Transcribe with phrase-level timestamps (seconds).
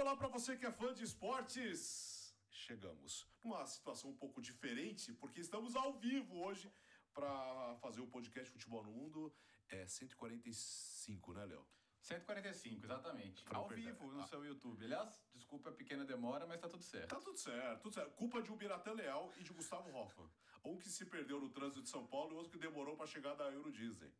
[0.00, 2.34] Olá para você que é fã de esportes.
[2.50, 6.72] Chegamos numa situação um pouco diferente, porque estamos ao vivo hoje
[7.12, 9.34] para fazer o podcast Futebol no Mundo.
[9.68, 11.66] É 145, né, Léo?
[12.00, 13.42] 145, exatamente.
[13.44, 13.92] Pra Ao perder.
[13.92, 14.26] vivo no Ah.
[14.26, 14.84] seu YouTube.
[14.84, 17.08] Aliás, desculpa a pequena demora, mas tá tudo certo.
[17.08, 18.14] Tá tudo certo, tudo certo.
[18.14, 20.30] Culpa de Ubiratã Leal e de Gustavo Hoffmann.
[20.64, 23.34] Um que se perdeu no trânsito de São Paulo e outro que demorou para chegar
[23.34, 24.12] da Euro Disney.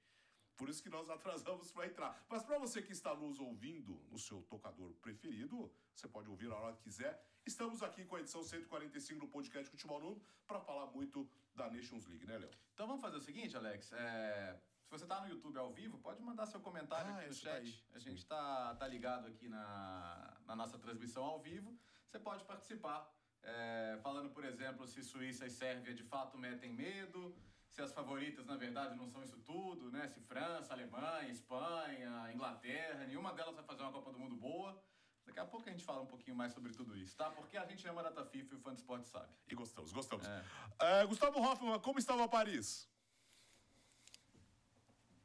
[0.59, 2.21] Por isso que nós atrasamos para entrar.
[2.29, 6.57] Mas para você que está nos ouvindo no seu tocador preferido, você pode ouvir a
[6.57, 7.13] hora que quiser.
[7.47, 12.07] Estamos aqui com a edição 145 do podcast Futebol Nuno para falar muito da Nations
[12.07, 12.51] League, né, Léo?
[12.75, 13.93] Então vamos fazer o seguinte, Alex.
[13.93, 17.35] É, Se você tá no YouTube ao vivo, pode mandar seu comentário Ah, aqui no
[17.35, 17.63] tá chat.
[17.65, 17.75] aí.
[17.95, 21.79] a gente tá, tá ligado aqui na, na nossa transmissão ao vivo.
[22.09, 23.09] Você pode participar.
[23.45, 27.33] é, falando, por exemplo, se Suíça e Sérvia de fato metem medo,
[27.79, 30.09] se as favoritas, na verdade, não são isso tudo, né?
[30.09, 34.77] Se França, Alemanha, Espanha, Inglaterra, nenhuma delas vai fazer uma Copa do Mundo boa.
[35.25, 37.31] Daqui a pouco a gente fala um pouquinho mais sobre tudo isso, tá?
[37.31, 39.29] Porque a gente ama a data FIFA e o fã de esporte sabe.
[39.49, 40.27] E gostamos, gostamos.
[40.27, 40.43] É.
[40.81, 42.89] É, Gustavo Hoffmann, como estava Paris?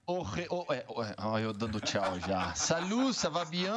[0.06, 0.86] Au re- au- é, é,
[1.18, 2.54] ó, eu dando tchau já.
[2.54, 3.74] Salut, ça va bien?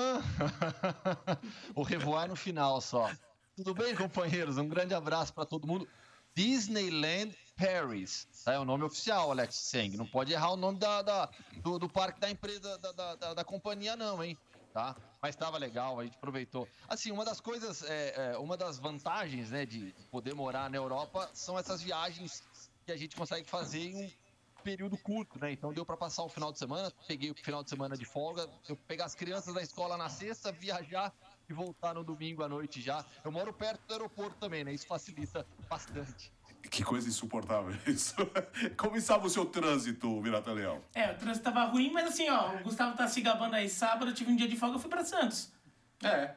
[1.74, 3.08] o revoar no final só.
[3.56, 4.58] Tudo bem, companheiros?
[4.58, 5.88] Um grande abraço para todo mundo.
[6.34, 8.26] Disneyland Paris.
[8.44, 8.52] Tá?
[8.54, 9.96] É o nome oficial, Alex Seng.
[9.96, 11.28] Não pode errar o nome da, da-
[11.62, 14.36] do, do parque da empresa, da, da, da- da companhia, não, hein?
[14.72, 14.94] Tá?
[15.22, 16.68] Mas estava legal, a gente aproveitou.
[16.86, 21.30] Assim, uma das coisas, é, é, uma das vantagens né, de poder morar na Europa
[21.32, 22.42] são essas viagens
[22.84, 24.10] que a gente consegue fazer em um
[24.62, 25.50] período curto, né?
[25.52, 28.48] Então deu para passar o final de semana, peguei o final de semana de folga,
[28.68, 31.12] eu pegar as crianças da escola na sexta, viajar
[31.48, 33.04] e voltar no domingo à noite já.
[33.24, 34.74] Eu moro perto do aeroporto também, né?
[34.74, 36.32] Isso facilita bastante.
[36.70, 38.14] Que coisa insuportável isso.
[38.76, 40.82] Como estava o seu trânsito, Mirata Leal?
[40.94, 44.10] É, o trânsito tava ruim, mas assim, ó, o Gustavo tá se gabando aí sábado,
[44.10, 45.52] eu tive um dia de folga, eu fui pra Santos.
[46.02, 46.30] É,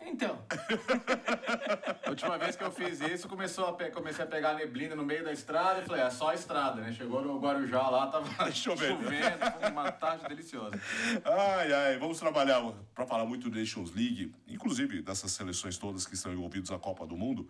[0.00, 0.38] Então,
[2.06, 5.04] A última vez que eu fiz isso, começou a pe- comecei a pegar neblina no
[5.04, 6.92] meio da estrada e falei, é só a estrada, né?
[6.92, 9.02] Chegou no Guarujá lá, tava Chovendo.
[9.02, 9.38] chovendo,
[9.70, 10.78] uma tarde deliciosa.
[11.24, 12.60] Ai, ai, vamos trabalhar
[12.94, 17.06] para falar muito do Nations League, inclusive dessas seleções todas que estão envolvidas na Copa
[17.06, 17.48] do Mundo.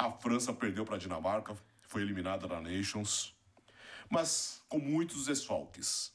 [0.00, 3.34] A França perdeu para a Dinamarca, foi eliminada da Nations,
[4.08, 6.10] mas com muitos desfalques.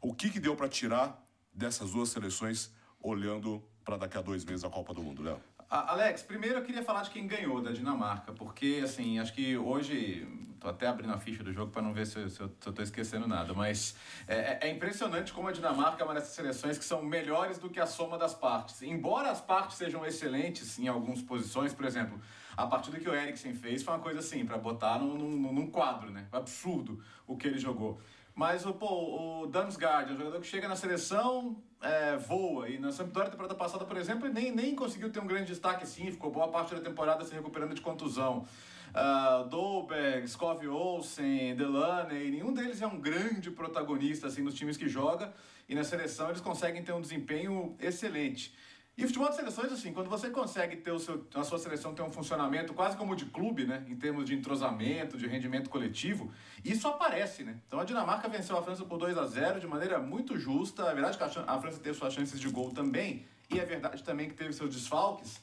[0.00, 1.22] O que, que deu para tirar
[1.52, 5.38] dessas duas seleções olhando para daqui a dois meses a Copa do Mundo, Léo?
[5.68, 10.26] Alex, primeiro eu queria falar de quem ganhou da Dinamarca, porque assim, acho que hoje.
[10.58, 12.68] Tô até abrindo a ficha do jogo para não ver se, eu- se, eu, se
[12.68, 13.96] eu tô esquecendo nada, mas
[14.28, 17.70] é, é- é impressionante como a Dinamarca é uma dessas seleções que são melhores do
[17.70, 18.82] que a soma das partes.
[18.82, 22.20] Embora as partes sejam excelentes em algumas posições, por exemplo,
[22.56, 25.66] a partida que o Eriksen fez foi uma coisa assim, para botar num, num, num
[25.70, 26.26] quadro, né?
[26.32, 28.00] Absurdo o que ele jogou.
[28.34, 32.68] Mas o, pô, o Damsgaard é um jogador que chega na seleção, é, voa.
[32.68, 36.10] E na Sampdoria, temporada passada, por exemplo, nem, nem conseguiu ter um grande destaque assim.
[36.10, 38.46] Ficou boa parte da temporada se recuperando de contusão.
[38.90, 40.26] Uh, Dolberg,
[40.68, 45.32] Olsen, Delaney, nenhum deles é um grande protagonista assim nos times que joga.
[45.68, 48.52] E na seleção eles conseguem ter um desempenho excelente.
[48.96, 52.02] E futebol de seleções, assim, quando você consegue ter o seu, a sua seleção ter
[52.02, 53.82] um funcionamento quase como de clube, né?
[53.88, 56.30] Em termos de entrosamento, de rendimento coletivo,
[56.62, 57.58] isso aparece, né?
[57.66, 60.82] Então a Dinamarca venceu a França por 2 a 0 de maneira muito justa.
[60.82, 64.28] É verdade que a França teve suas chances de gol também, e é verdade também
[64.28, 65.40] que teve seus desfalques.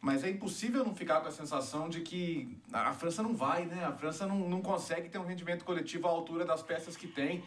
[0.00, 3.84] Mas é impossível não ficar com a sensação de que a França não vai, né?
[3.84, 7.42] A França não, não consegue ter um rendimento coletivo à altura das peças que tem.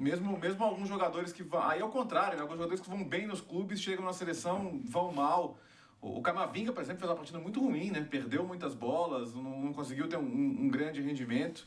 [0.00, 1.62] Mesmo, mesmo alguns jogadores que vão.
[1.62, 2.40] Aí é o contrário, né?
[2.40, 5.58] Alguns jogadores que vão bem nos clubes, chegam na seleção, vão mal.
[6.00, 8.06] O Camavinga, por exemplo, fez uma partida muito ruim, né?
[8.10, 11.66] Perdeu muitas bolas, não, não conseguiu ter um, um grande rendimento.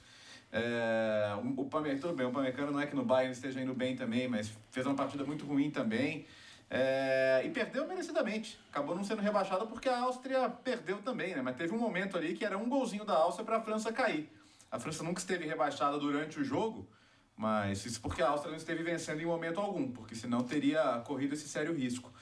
[0.52, 3.96] É, o Pamecano, tudo bem, o Pamecano não é que no Bayern esteja indo bem
[3.96, 6.26] também, mas fez uma partida muito ruim também.
[6.72, 8.60] É, e perdeu merecidamente.
[8.72, 11.42] Acabou não sendo rebaixada porque a Áustria perdeu também, né?
[11.44, 14.28] Mas teve um momento ali que era um golzinho da Áustria para a França cair.
[14.72, 16.88] A França nunca esteve rebaixada durante o jogo,
[17.36, 21.34] mas isso porque a Áustria não esteve vencendo em momento algum, porque senão teria corrido
[21.34, 22.14] esse sério risco.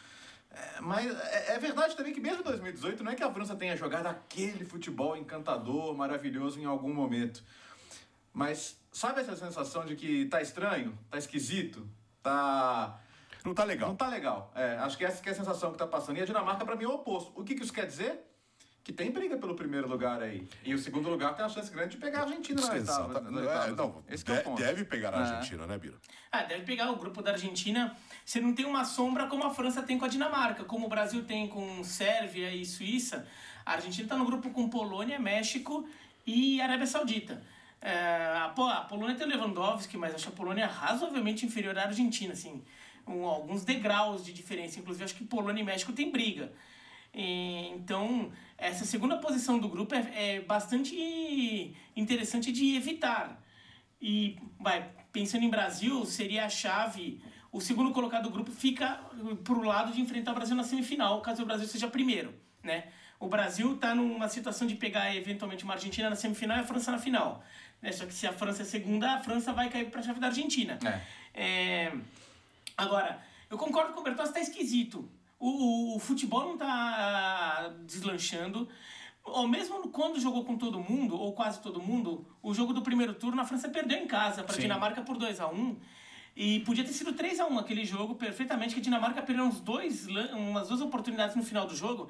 [0.50, 3.56] É, mas é, é verdade também que mesmo em 2018 não é que a França
[3.56, 7.44] tenha jogado aquele futebol encantador, maravilhoso em algum momento.
[8.34, 11.88] Mas sabe essa sensação de que tá estranho, tá esquisito,
[12.24, 13.00] tá
[13.46, 13.90] Não tá legal.
[13.90, 14.52] não tá legal.
[14.56, 16.18] É, acho que essa que é a sensação que tá passando.
[16.18, 17.32] E a Dinamarca, pra mim, é o oposto.
[17.36, 18.31] O que, que isso quer dizer?
[18.84, 20.48] Que tem briga pelo primeiro lugar aí.
[20.64, 23.20] E o segundo lugar tem a chance grande de pegar a Argentina na oitava.
[23.20, 24.60] É, não, Esse que é o de- ponto.
[24.62, 25.22] deve pegar a É.
[25.24, 25.98] Argentina, né, Bira?
[26.32, 27.96] ah, deve pegar o grupo da Argentina.
[28.26, 31.24] Você não tem uma sombra como a França tem com a Dinamarca, como o Brasil
[31.26, 33.28] tem com Sérvia e Suíça.
[33.64, 35.88] A Argentina tá no grupo com Polônia, México
[36.26, 37.44] e Arábia Saudita.
[37.80, 37.94] É,
[38.38, 42.64] a Polônia tem o Lewandowski, mas acho a Polônia razoavelmente inferior à Argentina, assim.
[43.08, 44.80] um, alguns degraus de diferença.
[44.80, 46.52] Inclusive, acho que Polônia e México tem briga.
[47.14, 53.42] E, então, essa segunda posição do grupo é, é bastante interessante de evitar.
[54.02, 57.22] E, vai, pensando em Brasil, seria a chave.
[57.52, 59.00] O segundo colocado do grupo fica
[59.44, 62.86] pro lado de enfrentar o Brasil na semifinal, caso o Brasil seja primeiro, né?
[63.20, 66.92] O Brasil está numa situação de pegar eventualmente uma Argentina na semifinal e a França
[66.92, 67.44] na final.
[67.80, 67.92] Né?
[67.92, 70.28] Só que se a França é segunda, a França vai cair para a chave da
[70.28, 70.80] Argentina.
[70.84, 71.86] É.
[71.86, 71.94] É...
[72.76, 75.08] Agora, eu concordo com o Bertossi, está esquisito.
[75.42, 78.70] O, o, o, futebol não está deslanchando.
[79.24, 83.16] Ou mesmo quando jogou com todo mundo, ou quase todo mundo, o jogo do primeiro
[83.16, 85.80] turno, a França perdeu em casa para a Dinamarca por 2 a 1 um,
[86.36, 89.60] E podia ter sido 3 a 1 aquele jogo perfeitamente, que a Dinamarca perdeu uns
[89.60, 92.08] dois, umas duas oportunidades no final do jogo.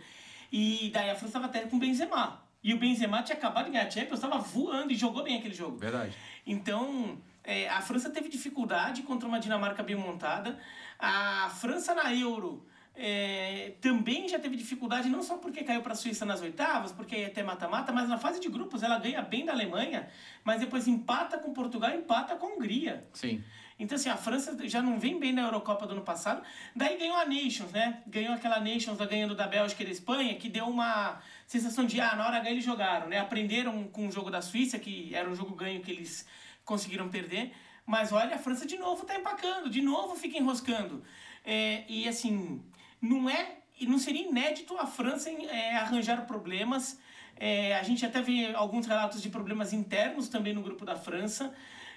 [0.51, 2.43] E daí a França estava até com o Benzema.
[2.61, 5.53] E o Benzema tinha acabado de ganhar a Champions, estava voando e jogou bem aquele
[5.53, 5.77] jogo.
[5.77, 6.13] Verdade.
[6.45, 10.59] Então, é, a França teve dificuldade contra uma Dinamarca bem montada.
[10.99, 12.65] A França na Euro
[12.95, 17.15] é, também já teve dificuldade, não só porque caiu para a Suíça nas oitavas, porque
[17.15, 20.09] ia ter mata-mata, mas na fase de grupos ela ganha bem da Alemanha,
[20.43, 23.07] mas depois empata com Portugal empata com a Hungria.
[23.13, 23.43] Sim.
[23.79, 26.43] Então, assim, a França já não vem bem na Eurocopa do ano passado.
[26.75, 28.03] Daí ganhou a Nations, né?
[28.05, 32.15] Ganhou aquela Nations ganhando da Bélgica e da Espanha, que deu uma sensação de, ah,
[32.15, 33.17] na hora H eles jogaram, né?
[33.17, 36.27] Aprenderam com o jogo da Suíça, que era um jogo ganho que eles
[36.63, 37.53] conseguiram perder.
[37.83, 41.03] Mas olha, a França de novo tá empacando, de novo fica enroscando.
[41.43, 42.63] É, e assim,
[43.01, 43.57] não é.
[43.81, 46.99] Não seria inédito a França é, arranjar problemas.
[47.35, 51.51] É, a gente até vê alguns relatos de problemas internos também no grupo da França.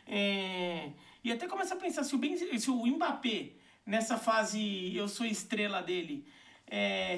[0.06, 0.90] É,
[1.22, 3.50] e até começa a pensar se o, ben, se o Mbappé,
[3.84, 6.26] nessa fase eu sou estrela dele,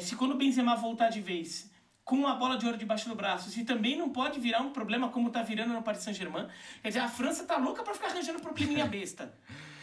[0.01, 1.71] se quando o Benzema voltar de vez,
[2.07, 5.09] com a bola de ouro debaixo do braço, se também não pode virar um problema
[5.09, 6.47] como tá virando no Paris Saint-Germain.
[6.81, 9.37] Quer dizer, a França tá louca para ficar arranjando probleminha besta.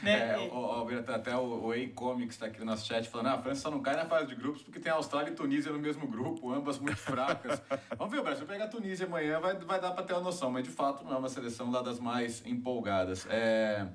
[0.04, 0.34] Né?
[0.34, 3.38] É, o, o, até o, o E-Comics está aqui no nosso chat falando: ah, a
[3.42, 5.80] França só não cai na fase de grupos porque tem a Austrália e Tunísia no
[5.80, 7.62] mesmo grupo, ambas muito fracas.
[7.98, 10.52] Vamos ver, o Brasil pegar a Tunísia amanhã, vai, vai dar para ter uma noção,
[10.52, 13.26] mas de fato não é uma seleção lá das mais empolgadas.
[13.30, 13.88] É.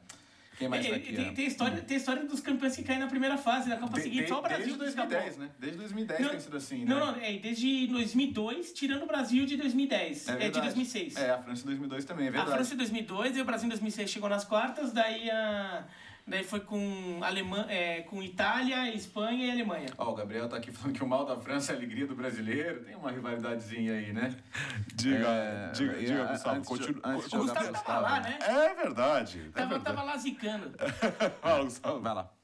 [0.58, 1.14] Quem mais tá aqui?
[1.14, 4.02] Tem, tem, história, tem história dos campeões que caem na primeira fase da Copa de,
[4.02, 5.50] seguinte, de, só o Brasil Desde 2010, né?
[5.56, 7.12] Desde 2010 não, tem sido assim, não, né?
[7.12, 10.28] Não, é desde 2002, tirando o Brasil de 2010.
[10.28, 11.16] É, é de 2006.
[11.16, 12.50] É, a França em 2002 também, é verdade.
[12.50, 15.84] A França em 2002 e o Brasil em 2006 chegou nas quartas, daí a...
[16.28, 19.86] Daí foi com, Alemanha, é, com Itália, Espanha e Alemanha.
[19.96, 22.06] Ó, oh, o Gabriel tá aqui falando que o mal da França é a alegria
[22.06, 22.84] do brasileiro.
[22.84, 24.36] Tem uma rivalidadezinha aí, né?
[24.94, 26.56] Diga, é, diga, diga, Gustavo.
[26.56, 28.38] Antes, continua, antes o Gustavo tava lá, né?
[28.42, 29.40] É verdade.
[29.40, 29.84] É tava, verdade.
[29.84, 30.72] tava lá zicando.
[31.40, 32.00] Fala, Gustavo.
[32.00, 32.37] Vai lá.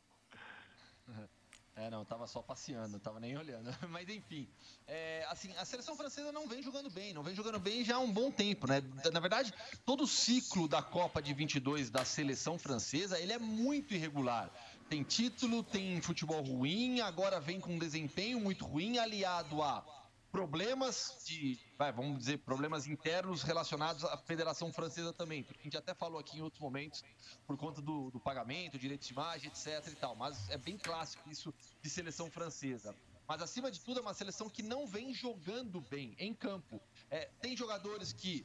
[1.76, 3.68] É, não, tava só passeando, tava nem olhando.
[3.90, 4.48] Mas enfim,
[4.86, 7.98] é, assim, a seleção francesa não vem jogando bem, não vem jogando bem já há
[7.98, 8.80] um bom tempo, né?
[9.12, 9.52] Na verdade,
[9.84, 14.50] todo o ciclo da Copa de 22 da seleção francesa, ele é muito irregular.
[14.88, 19.84] Tem título, tem futebol ruim, agora vem com um desempenho muito ruim, aliado a
[20.34, 25.76] problemas de, vai, vamos dizer, problemas internos relacionados à Federação Francesa também, porque a gente
[25.76, 27.04] até falou aqui em outros momentos,
[27.46, 31.30] por conta do, do pagamento, direitos de imagem, etc e tal, mas é bem clássico
[31.30, 32.92] isso de seleção francesa.
[33.28, 36.80] Mas acima de tudo é uma seleção que não vem jogando bem em campo.
[37.08, 38.44] É, tem jogadores que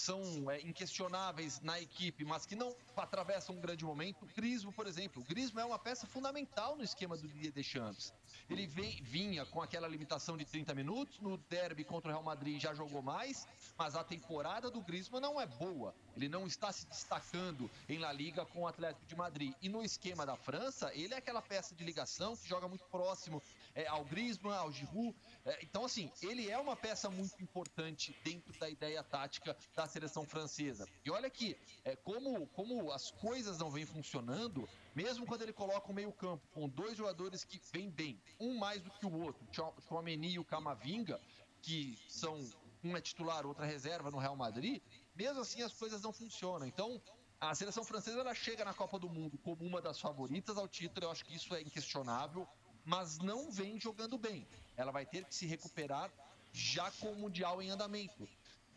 [0.00, 4.24] são é, inquestionáveis na equipe, mas que não atravessam um grande momento.
[4.24, 5.22] O Grismo, por exemplo.
[5.22, 8.12] O Grismo é uma peça fundamental no esquema do Didier Deschamps.
[8.48, 12.60] Ele vem, vinha com aquela limitação de 30 minutos, no derby contra o Real Madrid
[12.60, 13.46] já jogou mais,
[13.78, 15.94] mas a temporada do Griezmann não é boa.
[16.16, 19.54] Ele não está se destacando em La Liga com o Atlético de Madrid.
[19.60, 23.42] E no esquema da França, ele é aquela peça de ligação que joga muito próximo
[23.74, 25.14] é, ao Griezmann, ao Giroud.
[25.44, 30.24] É, então, assim, ele é uma peça muito importante dentro da ideia tática da seleção
[30.24, 30.88] francesa.
[31.04, 35.90] E olha aqui, é, como, como as coisas não vêm funcionando, mesmo quando ele coloca
[35.90, 40.08] o meio-campo com dois jogadores que vêm bem, um mais do que o outro, o
[40.08, 41.20] e o Camavinga,
[41.62, 42.38] que são
[42.82, 44.82] um é titular, outra reserva no Real Madrid,
[45.20, 46.66] mesmo assim as coisas não funcionam.
[46.66, 47.00] Então,
[47.38, 51.06] a seleção francesa ela chega na Copa do Mundo como uma das favoritas ao título,
[51.06, 52.48] eu acho que isso é inquestionável,
[52.86, 54.48] mas não vem jogando bem.
[54.78, 56.10] Ela vai ter que se recuperar
[56.52, 58.26] já com o Mundial em andamento.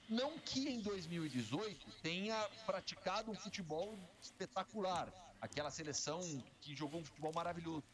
[0.09, 5.07] Não que em 2018 tenha praticado um futebol espetacular,
[5.39, 6.19] aquela seleção
[6.59, 7.87] que jogou um futebol maravilhoso.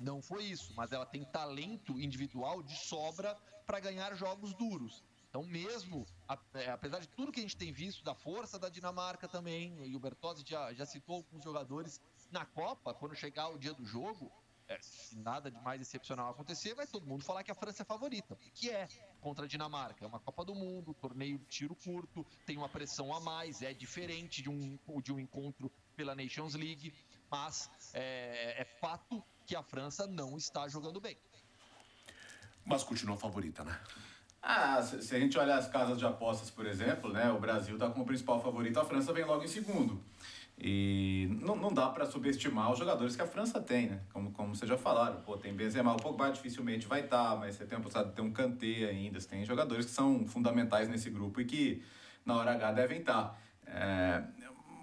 [0.00, 3.36] Não foi isso, mas ela tem talento individual de sobra
[3.66, 5.02] para ganhar jogos duros.
[5.34, 6.06] Então, mesmo,
[6.54, 9.96] é, apesar de tudo que a gente tem visto, da força da Dinamarca também, e
[9.96, 12.00] o Bertozzi já, já citou alguns jogadores,
[12.30, 14.30] na Copa, quando chegar o dia do jogo,
[14.68, 17.84] é, se nada de mais excepcional acontecer, vai todo mundo falar que a França é
[17.84, 18.86] favorita, que é
[19.20, 20.04] contra a Dinamarca.
[20.04, 23.74] É uma Copa do Mundo, torneio de tiro curto, tem uma pressão a mais, é
[23.74, 26.94] diferente de um, de um encontro pela Nations League.
[27.28, 31.18] mas é, é fato que a França não está jogando bem.
[32.64, 33.82] Mas continua favorita, né?
[34.46, 37.88] Ah, se, a gente olhar as casas de apostas, por exemplo, né, o Brasil está
[37.88, 39.98] como principal favorito, a França vem logo em segundo.
[40.58, 44.00] E não, não dá para subestimar os jogadores que a França tem, né?
[44.12, 47.56] Como, como vocês já falaram, pô, tem Benzema, o Pogba dificilmente vai estar, tá, mas
[47.56, 50.90] você tem a possibilidade de ter um Kanté ainda, você tem jogadores que são fundamentais
[50.90, 51.82] nesse grupo e que
[52.24, 53.30] na hora H devem estar.
[53.30, 53.36] Tá.
[53.66, 54.22] É,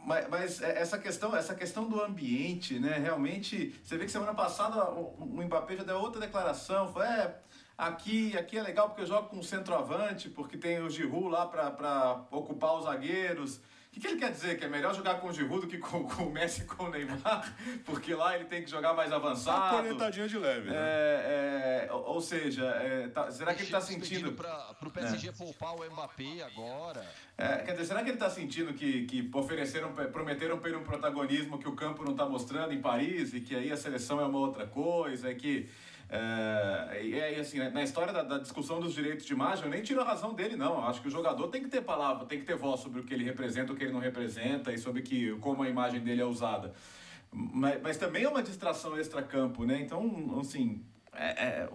[0.04, 2.98] mas, mas, essa questão, essa questão do ambiente, né?
[2.98, 7.40] Realmente, você vê que semana passada o, o Mbappé já deu outra declaração, foi, é,
[7.82, 12.22] aqui, aqui é legal porque eu jogo com centroavante, porque tem o Giroud lá para
[12.30, 13.58] ocupar os zagueiros.
[13.58, 14.58] O que, que, ele quer dizer?
[14.58, 16.86] Que é melhor jogar com o Giroud do que com, com o Messi e com
[16.86, 17.54] o Neymar?
[17.84, 19.76] Porque lá ele tem que jogar mais avançado.
[19.76, 20.76] Uma cornetadinha de leve, né?
[20.78, 24.32] É, é, ou seja, é, tá, será que ele está sentindo...
[24.32, 25.32] Para o PSG é.
[25.34, 27.06] poupar o Mbappé agora...
[27.38, 30.84] É, quer dizer, será que ele está sentindo que, que ofereceram, prometeram para ele um
[30.84, 34.26] protagonismo que o campo não está mostrando em Paris e que aí a seleção é
[34.26, 35.68] uma outra coisa, que
[36.14, 39.72] é, e é assim, né, na história da, da, discussão dos direitos de imagem, eu
[39.72, 40.74] nem tiro a razão dele, não.
[40.74, 43.04] Eu acho que o jogador tem que ter palavra, tem que ter voz sobre o
[43.06, 46.22] que ele representa, o que ele não representa e sobre que, como a imagem dele
[46.22, 46.74] é usada.
[47.32, 49.80] Mas, mas também é uma distração extra-campo, né?
[49.80, 51.70] Então, assim, é, é,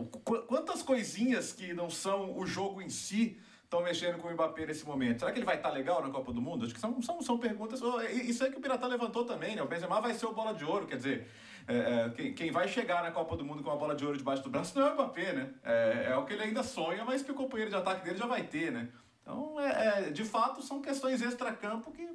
[0.47, 4.85] quantas coisinhas que não são o jogo em si estão mexendo com o Mbappé nesse
[4.85, 5.21] momento?
[5.21, 6.67] Será que ele vai estar tá legal na Copa do Mundo?
[6.67, 7.81] Acho que são, são, são perguntas.
[8.13, 9.63] Isso aí que o Pirata levantou também, né?
[9.63, 11.27] O Benzema vai ser o bola de ouro, quer dizer
[11.69, 14.17] é, é, quem, quem, vai chegar na Copa do Mundo com uma bola de ouro
[14.17, 15.51] debaixo do braço não é o Mbappé, né?
[15.65, 18.27] É, é o que ele ainda sonha, mas que o companheiro de ataque dele já
[18.27, 18.89] vai ter, né?
[19.21, 22.09] Então, é, é de fato, são questões extra-campo que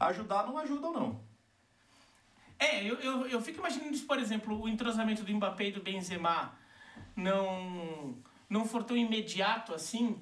[0.00, 1.20] ajudar não ajudam, não.
[2.58, 6.56] É, eu, eu, eu fico imaginando, por exemplo, o entrosamento do Mbappé e do Benzema
[7.14, 8.16] não,
[8.48, 10.18] não for tão imediato assim.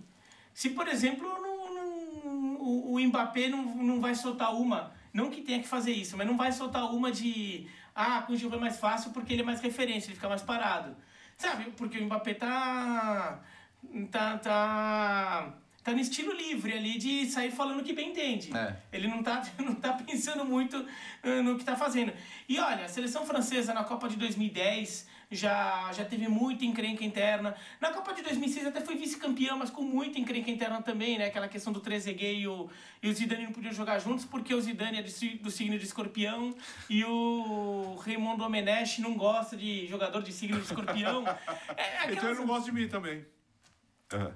[0.52, 5.42] Se, por exemplo, não, não, o, o Mbappé não, não vai soltar uma, não que
[5.42, 8.56] tenha que fazer isso, mas não vai soltar uma de ah, com o Gil é
[8.56, 10.96] mais fácil porque ele é mais referência, ele fica mais parado.
[11.36, 11.70] Sabe?
[11.76, 13.40] Porque o Mbappé tá.
[14.10, 14.38] tá.
[14.38, 15.54] tá.
[15.82, 18.56] Tá no estilo livre ali de sair falando o que bem entende.
[18.56, 18.76] É.
[18.92, 22.12] Ele não tá, não tá pensando muito uh, no que tá fazendo.
[22.48, 27.54] E olha, a seleção francesa na Copa de 2010 já, já teve muita encrenca interna.
[27.80, 31.26] Na Copa de 2006 até foi vice-campeão, mas com muita encrenca interna também, né?
[31.26, 32.68] Aquela questão do Trezeguet e o,
[33.02, 35.10] e o Zidane não podiam jogar juntos porque o Zidane é do,
[35.42, 36.54] do signo de escorpião
[36.88, 41.22] e o Raymond Domenech não gosta de jogador de signo de escorpião.
[41.76, 42.16] É, aquelas...
[42.16, 43.24] Então ele não gosta de mim também.
[44.12, 44.32] Uhum.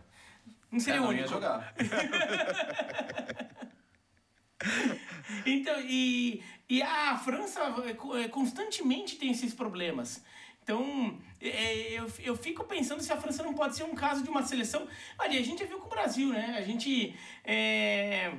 [0.70, 1.28] Não seria é, o único.
[1.28, 1.74] jogar.
[5.46, 10.24] então, e, e a França é, é, constantemente tem esses problemas.
[10.66, 14.42] Então, eu, eu fico pensando se a França não pode ser um caso de uma
[14.42, 14.84] seleção.
[15.16, 16.56] Olha, a gente já viu com o Brasil, né?
[16.58, 18.32] A gente é,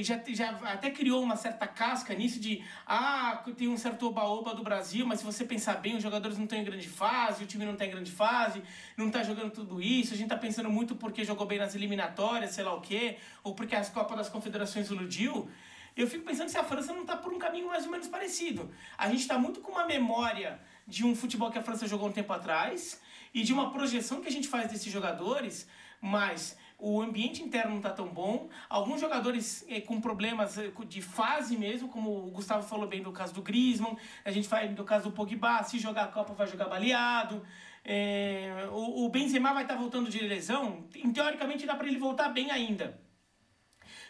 [0.00, 4.62] já, já até criou uma certa casca nisso de ah, tem um certo oba-oba do
[4.62, 7.64] Brasil, mas se você pensar bem, os jogadores não estão em grande fase, o time
[7.64, 8.62] não está em grande fase,
[8.96, 12.52] não está jogando tudo isso, a gente está pensando muito porque jogou bem nas eliminatórias,
[12.52, 15.50] sei lá o quê, ou porque as Copas das Confederações iludiu.
[15.96, 18.70] Eu fico pensando se a França não está por um caminho mais ou menos parecido.
[18.98, 22.12] A gente está muito com uma memória de um futebol que a França jogou um
[22.12, 23.00] tempo atrás
[23.34, 25.68] e de uma projeção que a gente faz desses jogadores,
[26.00, 28.48] mas o ambiente interno não está tão bom.
[28.68, 33.12] Alguns jogadores eh, com problemas eh, de fase mesmo, como o Gustavo falou bem do
[33.12, 36.46] caso do Griezmann, a gente faz do caso do Pogba, se jogar a Copa vai
[36.46, 37.42] jogar baleado.
[37.84, 42.28] É, o, o Benzema vai estar tá voltando de lesão, teoricamente dá para ele voltar
[42.28, 43.00] bem ainda.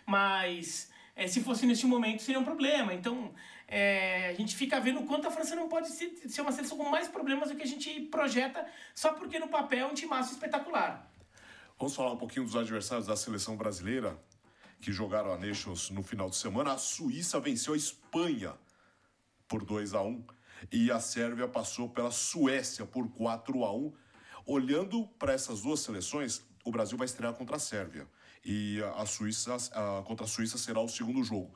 [0.04, 2.92] Mas é, se fosse neste momento seria um problema.
[2.92, 3.33] Então
[3.68, 6.88] é, a gente fica vendo o quanto a França não pode ser, uma seleção com
[6.88, 11.11] mais problemas do que a gente projeta, só porque no papel é um timaço espetacular.
[11.78, 14.18] Vamos falar um pouquinho dos adversários da seleção brasileira
[14.80, 16.73] que jogaram a Nations no final de semana.
[16.73, 18.54] A Suíça venceu a Espanha
[19.49, 20.25] por 2 a 1
[20.73, 23.92] e a Sérvia passou pela Suécia por 4 a 1.
[24.46, 28.06] Olhando para essas duas seleções, o Brasil vai estrear contra a Sérvia
[28.44, 31.52] e a Suíça a, contra a Suíça será o segundo jogo.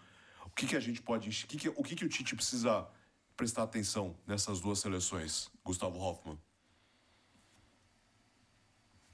[0.61, 1.31] Que, que a gente pode.
[1.47, 2.87] Que, que, o que, que o Tite precisa
[3.35, 6.39] prestar atenção nessas duas seleções, Gustavo Hoffmann?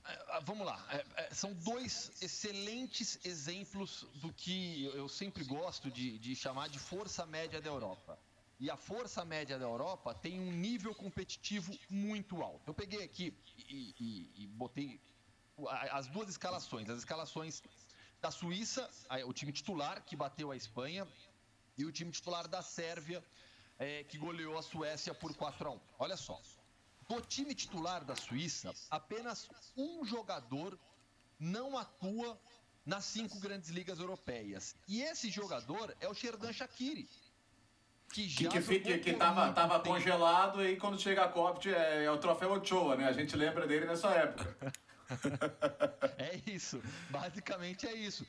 [0.04, 5.88] É, ah, vamos lá, é, é, são dois excelentes exemplos do que eu sempre gosto
[5.88, 8.18] de, de chamar de força média da Europa.
[8.58, 12.70] E a força média da Europa tem um nível competitivo muito alto.
[12.70, 15.00] Eu peguei aqui e, e, e botei
[15.92, 16.90] as duas escalações.
[16.90, 17.62] As escalações
[18.20, 18.90] da Suíça,
[19.26, 21.06] o time titular que bateu a Espanha,
[21.76, 23.22] e o time titular da Sérvia,
[23.78, 26.40] é, que goleou a Suécia por 4 a 1 Olha só.
[27.08, 30.78] Do time titular da Suíça, apenas um jogador
[31.38, 32.40] não atua
[32.84, 34.74] nas cinco grandes ligas europeias.
[34.88, 37.08] E esse jogador é o Sherdan Shaqiri.
[38.12, 42.04] que já que, que, que, que tava, tava congelado e quando chega a Copt é,
[42.04, 43.06] é, o troféu Ochoa, né?
[43.06, 44.72] A gente lembra dele nessa época.
[46.18, 48.26] é isso, basicamente é isso.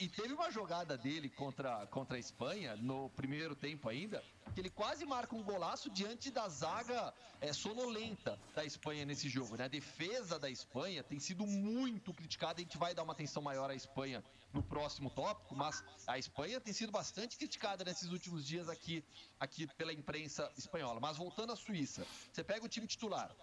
[0.00, 4.22] E, teve uma jogada dele contra, contra a Espanha, no primeiro tempo ainda,
[4.54, 9.56] que ele quase marca um golaço diante da zaga é, sonolenta da Espanha nesse jogo.
[9.56, 9.64] Né?
[9.64, 13.70] A defesa da Espanha tem sido muito criticada, a gente vai dar uma atenção maior
[13.70, 18.68] à Espanha no próximo tópico, mas a Espanha tem sido bastante criticada nesses últimos dias
[18.68, 19.04] aqui,
[19.38, 21.00] aqui pela imprensa espanhola.
[21.00, 23.34] Mas voltando à Suíça, você pega o time titular,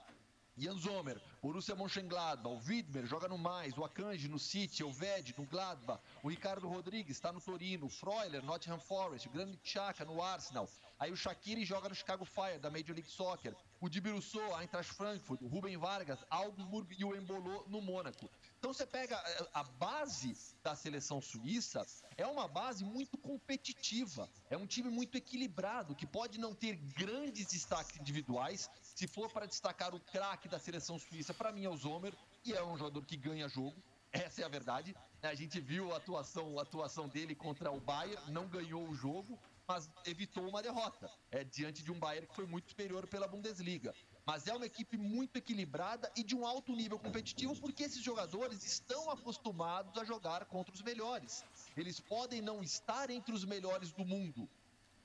[0.56, 5.34] Jan Zomer, Borussia Mönchengladbach, o Widmer joga no Mais, o Akanji no City, o Ved
[5.36, 10.06] no Gladbach, o Ricardo Rodrigues está no Torino, o Freuler, Nottingham Forest, o Grande Chaka
[10.06, 10.70] no Arsenal,
[11.00, 15.42] aí o Shaqiri joga no Chicago Fire da Major League Soccer, o Dibirusso, Eintracht Frankfurt,
[15.42, 18.32] o Ruben Vargas, Augsburg e o Embolô no Mônaco.
[18.58, 21.86] Então você pega eh, a base da seleção suíça,
[22.16, 27.48] é uma base muito competitiva, é um time muito equilibrado, que pode não ter grandes
[27.48, 31.76] destaques individuais, se for para destacar o craque da seleção suíça, para mim é o
[31.76, 34.96] Zomer, e é um jogador que ganha jogo, essa é a verdade.
[35.22, 39.38] A gente viu a atuação, a atuação dele contra o Bayern, não ganhou o jogo,
[39.68, 43.94] mas evitou uma derrota é, diante de um Bayern que foi muito superior pela Bundesliga.
[44.26, 48.64] Mas é uma equipe muito equilibrada e de um alto nível competitivo, porque esses jogadores
[48.64, 51.44] estão acostumados a jogar contra os melhores.
[51.76, 54.50] Eles podem não estar entre os melhores do mundo,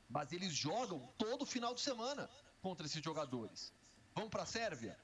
[0.08, 3.72] mas eles jogam todo final de semana contra esses jogadores.
[4.14, 4.96] Vão para a Sérvia?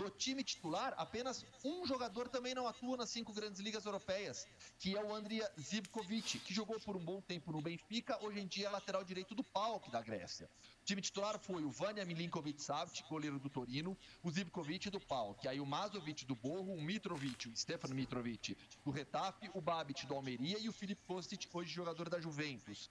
[0.00, 4.96] Do time titular, apenas um jogador também não atua nas cinco grandes ligas europeias, que
[4.96, 8.68] é o Andrija Zivkovic, que jogou por um bom tempo no Benfica, hoje em dia
[8.68, 10.48] é lateral direito do PAOK da Grécia.
[10.80, 15.60] O time titular foi o Vanja Milinkovic-Savic, goleiro do Torino, o Zivkovic do PAOK, aí
[15.60, 20.58] o Mazovic do Borro, o Mitrovic, o Stefan Mitrovic do Retafe, o Babit do Almeria
[20.58, 22.88] e o Filip Kostic, hoje jogador da Juventus.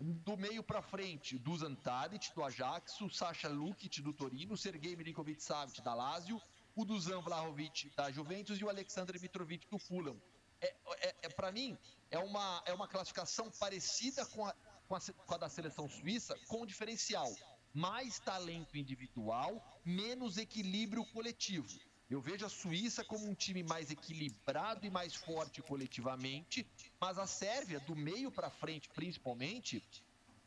[0.00, 4.94] Do meio para frente, Dusan Tadic, do Ajax, o Sasha Lukic, do Torino, o Sergei
[4.94, 6.40] Milinkovic-Savic, da Lazio,
[6.76, 10.16] o Dusan Vlahovic, da Juventus, e o Alexander Mitrovic, do Fulham.
[10.60, 11.76] É, é, é para mim,
[12.12, 14.54] é uma, é uma classificação parecida com a,
[14.86, 17.34] com a, com, a, da seleção suíça, com diferencial.
[17.74, 21.68] Mais talento individual, menos equilíbrio coletivo.
[22.10, 26.66] Eu vejo a Suíça como um time mais equilibrado e mais forte coletivamente,
[26.98, 29.82] mas a Sérvia, do meio para frente principalmente,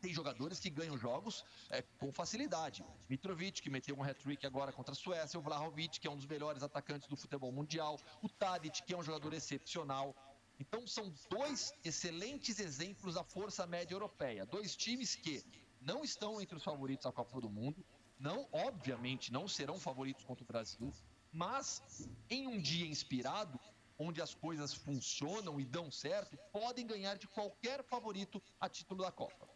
[0.01, 2.83] tem jogadores que ganham jogos é, com facilidade.
[3.07, 6.25] Mitrovic, que meteu um hat-trick agora contra a Suécia, o Vlahovic, que é um dos
[6.25, 10.15] melhores atacantes do futebol mundial, o Tadic, que é um jogador excepcional.
[10.59, 14.47] Então são dois excelentes exemplos da força média europeia.
[14.47, 15.43] Dois times que
[15.79, 17.85] não estão entre os favoritos à Copa do Mundo,
[18.19, 20.91] não, obviamente, não serão favoritos contra o Brasil,
[21.31, 23.59] mas em um dia inspirado,
[23.97, 29.11] onde as coisas funcionam e dão certo, podem ganhar de qualquer favorito a título da
[29.11, 29.47] Copa.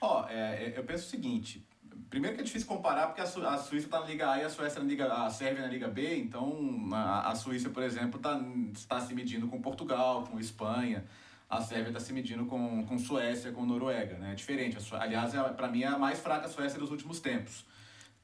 [0.00, 1.66] Ó, oh, é, eu penso o seguinte.
[2.10, 4.44] Primeiro que é difícil comparar porque a, Su a Suíça está na Liga A e
[4.44, 8.20] a Suécia na Liga a Sérvia na Liga B, então a, a Suíça, por exemplo,
[8.20, 8.38] tá,
[8.74, 11.06] está se medindo com Portugal, com Espanha.
[11.48, 14.32] A Sérvia está se medindo com, com Suécia, com Noruega, né?
[14.32, 14.76] É diferente.
[14.94, 17.64] Aliás, é, para mim é a mais fraca a Suécia dos últimos tempos.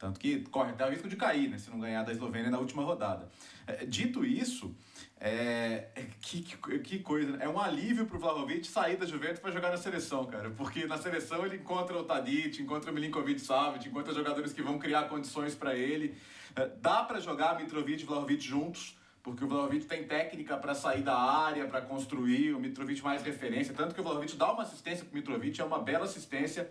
[0.02, 1.58] Tanto que corre até o risco de cair, né?
[1.58, 3.30] Se não ganhar da Eslovênia na última rodada.
[3.68, 4.74] É, dito isso,
[5.20, 7.36] é, é que, que, que, coisa.
[7.36, 7.44] Né?
[7.44, 10.50] É um alívio pro Vlahovic sair da Juventus para jogar na seleção, cara.
[10.50, 14.76] Porque na seleção ele encontra o Tadic, encontra o Milinkovic Savic, encontra jogadores que vão
[14.76, 16.16] criar condições para ele.
[16.56, 21.02] É, dá para jogar Mitrovic e Vlahovic juntos porque o Vlahovic tem técnica para sair
[21.02, 25.04] da área, para construir, o Mitrovic mais referência, tanto que o Vlahovic dá uma assistência
[25.04, 26.68] para o Mitrovic, é uma bela assistência,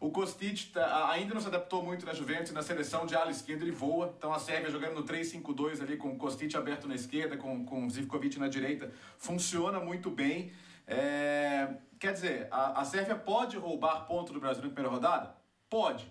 [0.00, 3.62] o Kostic tá, ainda não se adaptou muito na Juventus, na seleção de ala esquerda
[3.62, 4.14] ele voa.
[4.16, 7.86] Então a Sérvia jogando no 3-5-2 ali com o Kostic aberto na esquerda, com, com
[7.86, 10.52] o Zivkovic na direita, funciona muito bem.
[10.86, 15.34] É, quer dizer, a, a Sérvia pode roubar ponto do Brasil na primeira rodada?
[15.68, 16.10] Pode.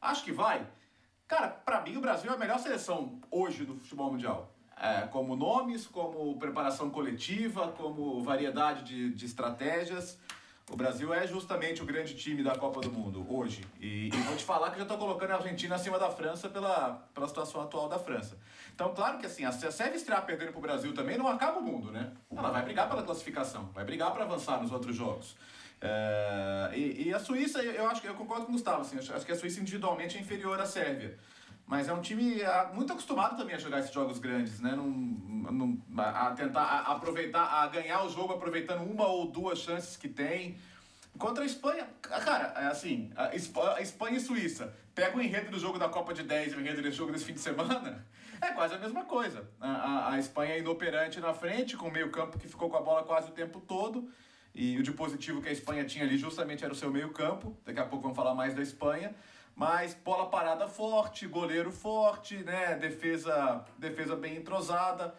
[0.00, 0.66] Acho que vai.
[1.28, 4.52] Cara, para mim o Brasil é a melhor seleção hoje do futebol mundial.
[4.76, 10.18] É, como nomes, como preparação coletiva, como variedade de, de estratégias.
[10.70, 13.66] O Brasil é justamente o grande time da Copa do Mundo hoje.
[13.80, 17.02] E, e vou te falar que já estou colocando a Argentina acima da França pela,
[17.12, 18.38] pela situação atual da França.
[18.72, 21.58] Então, claro que assim, se a Sérvia estrear perdendo para o Brasil também, não acaba
[21.58, 22.12] o mundo, né?
[22.34, 25.36] Ela vai brigar pela classificação, vai brigar para avançar nos outros jogos.
[25.80, 29.26] É, e, e, a Suíça, eu acho que eu concordo com o Gustavo, assim, acho
[29.26, 31.18] que a Suíça individualmente é inferior à Sérvia.
[31.70, 34.76] Mas é um time ah, muito acostumado também a jogar esses jogos grandes, né?
[35.96, 40.58] A tentar a aproveitar, a ganhar o jogo aproveitando uma ou duas chances que tem.
[41.16, 43.36] Contra a Espanha, cara, é assim, a
[43.80, 46.82] Espanha e Suíça, pega o enredo do jogo da Copa de 10 e o enredo
[46.82, 48.04] desse jogo desse fim de semana,
[48.42, 49.48] é quase a mesma coisa.
[49.60, 52.78] A, a, a Espanha é inoperante na frente, com o meio campo que ficou com
[52.78, 54.10] a bola quase o tempo todo,
[54.52, 57.56] E o de positivo que a Espanha tinha ali justamente era o seu meio-campo.
[57.64, 59.14] Daqui a pouco vamos falar mais da Espanha.
[59.60, 62.76] Mas bola parada forte, goleiro forte, né?
[62.76, 65.14] Defesa, defesa bem entrosada.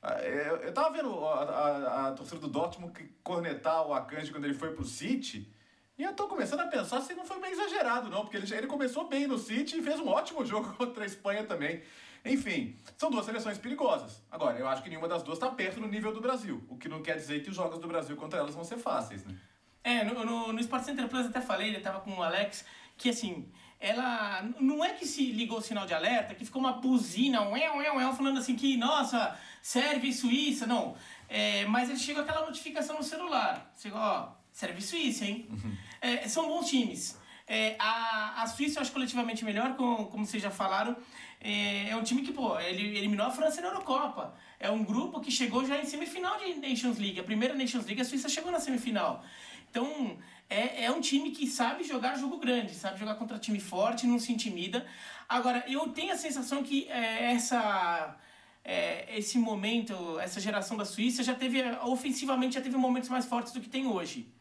[0.00, 2.92] Ah, Eu, eu tava vendo a, a, a torcida do Dortmund
[3.24, 5.52] cornetar o Akanji quando ele foi pro City.
[5.98, 8.68] E eu tô começando a pensar se não foi bem exagerado, não, porque ele, ele
[8.68, 11.82] começou bem no City e fez um ótimo jogo contra a Espanha também.
[12.24, 14.22] Enfim, são duas seleções perigosas.
[14.30, 16.88] Agora, eu acho que nenhuma das duas tá perto no nível do Brasil, o que
[16.88, 19.34] não quer dizer que os jogos do Brasil contra elas vão ser fáceis, né?
[19.82, 22.64] É, no, no, no Sport Center Plus até falei, ele tava com o Alex,
[22.96, 23.50] que assim,
[23.80, 27.52] ela não é que se ligou o sinal de alerta, que ficou uma buzina, um
[27.52, 30.94] ué, ué, ué, falando assim que, nossa, serve Suíça, não.
[31.28, 33.72] É, mas ele chegou aquela notificação no celular.
[33.80, 35.48] Chegou, ó, serve Suíça, hein?
[36.02, 37.18] É, são bons times.
[37.46, 40.96] É, a, a Suíça eu acho coletivamente melhor, como, como vocês já falaram.
[41.40, 44.34] É, é um time que, pô, ele eliminou a França na Eurocopa.
[44.58, 47.18] É um grupo que chegou já em semifinal de Nations League.
[47.18, 49.24] A primeira Nations League, a Suíça chegou na semifinal.
[49.70, 50.18] Então,
[50.50, 54.18] é, é um time que sabe jogar jogo grande, sabe jogar contra time forte, não
[54.18, 54.84] se intimida.
[55.28, 58.18] Agora, eu tenho a sensação que é, essa
[58.64, 63.52] é, esse momento, essa geração da Suíça já teve, ofensivamente, já teve momentos mais fortes
[63.52, 64.32] do que tem hoje.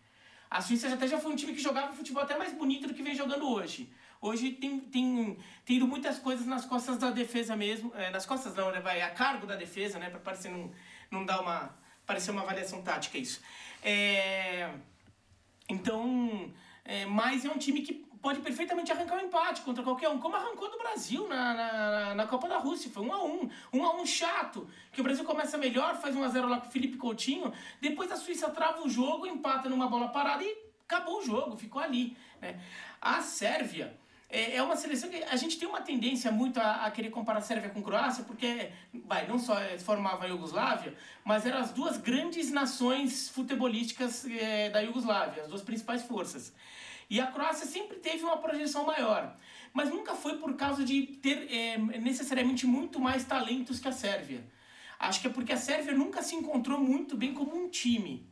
[0.49, 2.93] A Suíça já até já foi um time que jogava futebol até mais bonito do
[2.93, 3.93] que vem jogando hoje.
[4.19, 7.93] Hoje tem, tem, tem muitas coisas nas costas da defesa mesmo.
[7.95, 8.81] É, nas costas não, né?
[8.81, 10.09] Vai a cargo da defesa, né?
[10.09, 10.71] Pra parecer não,
[11.09, 11.77] não dar uma.
[12.05, 13.41] parecer uma avaliação tática isso.
[13.81, 14.69] É,
[15.69, 16.51] então,
[16.83, 20.35] é, mas é um time que pode perfeitamente arrancar um empate contra qualquer um, como
[20.35, 22.91] arrancou do Brasil na, na, na Copa da Rússia.
[22.91, 26.23] Foi um a um, um a um chato, que o Brasil começa melhor, faz 1
[26.23, 29.87] a 0 lá com o Felipe Coutinho, depois a Suíça trava o jogo, empata numa
[29.87, 32.17] bola parada e acabou o jogo, ficou ali.
[32.41, 32.59] Né?
[33.01, 33.97] A Sérvia
[34.29, 37.39] é, é uma seleção que a gente tem uma tendência muito a, a querer comparar
[37.39, 38.69] a Sérvia com a Croácia, porque
[39.05, 40.93] vai, não só eh, formava a Iugoslávia,
[41.25, 46.53] mas eram as duas grandes nações futebolísticas eh, da Iugoslávia, as duas principais forças.
[47.09, 49.35] E a Croácia sempre teve uma projeção maior,
[49.73, 54.45] mas nunca foi por causa de ter eh, necessariamente muito mais talentos que a Sérvia.
[54.99, 58.29] Acho que é porque a Sérvia nunca se encontrou muito bem como um time.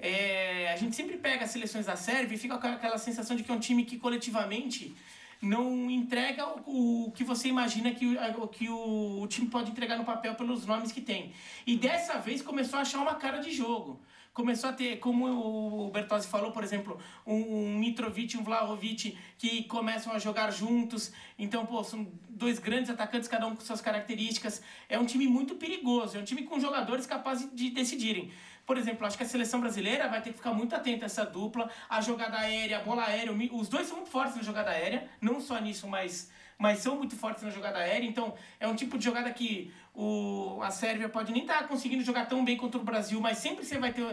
[0.00, 3.44] É, a gente sempre pega as seleções da Sérvia e fica com aquela sensação de
[3.44, 4.96] que é um time que coletivamente
[5.40, 9.96] não entrega o, o que você imagina que, o- que o, o time pode entregar
[9.96, 11.32] no papel pelos nomes que tem.
[11.66, 14.00] E dessa vez começou a achar uma cara de jogo.
[14.34, 16.96] Começou a ter, como o Bertozzi falou, por exemplo,
[17.26, 17.34] um,
[17.72, 21.12] um Mitrovic e um Vlahovic que começam a jogar juntos.
[21.36, 24.62] Então, pô, são dois grandes atacantes, cada um com suas características.
[24.88, 28.30] É um time muito perigoso, é um time com jogadores capazes de decidirem.
[28.68, 31.24] Por exemplo, acho que a seleção brasileira vai ter que ficar muito atenta a essa
[31.24, 33.32] dupla, a jogada aérea, a bola aérea.
[33.50, 37.16] Os dois são muito fortes na jogada aérea, não só nisso, mas, mas são muito
[37.16, 38.06] fortes na jogada aérea.
[38.06, 42.26] Então, é um tipo de jogada que o, a Sérvia pode nem estar conseguindo jogar
[42.26, 44.04] tão bem contra o Brasil, mas sempre você vai ter.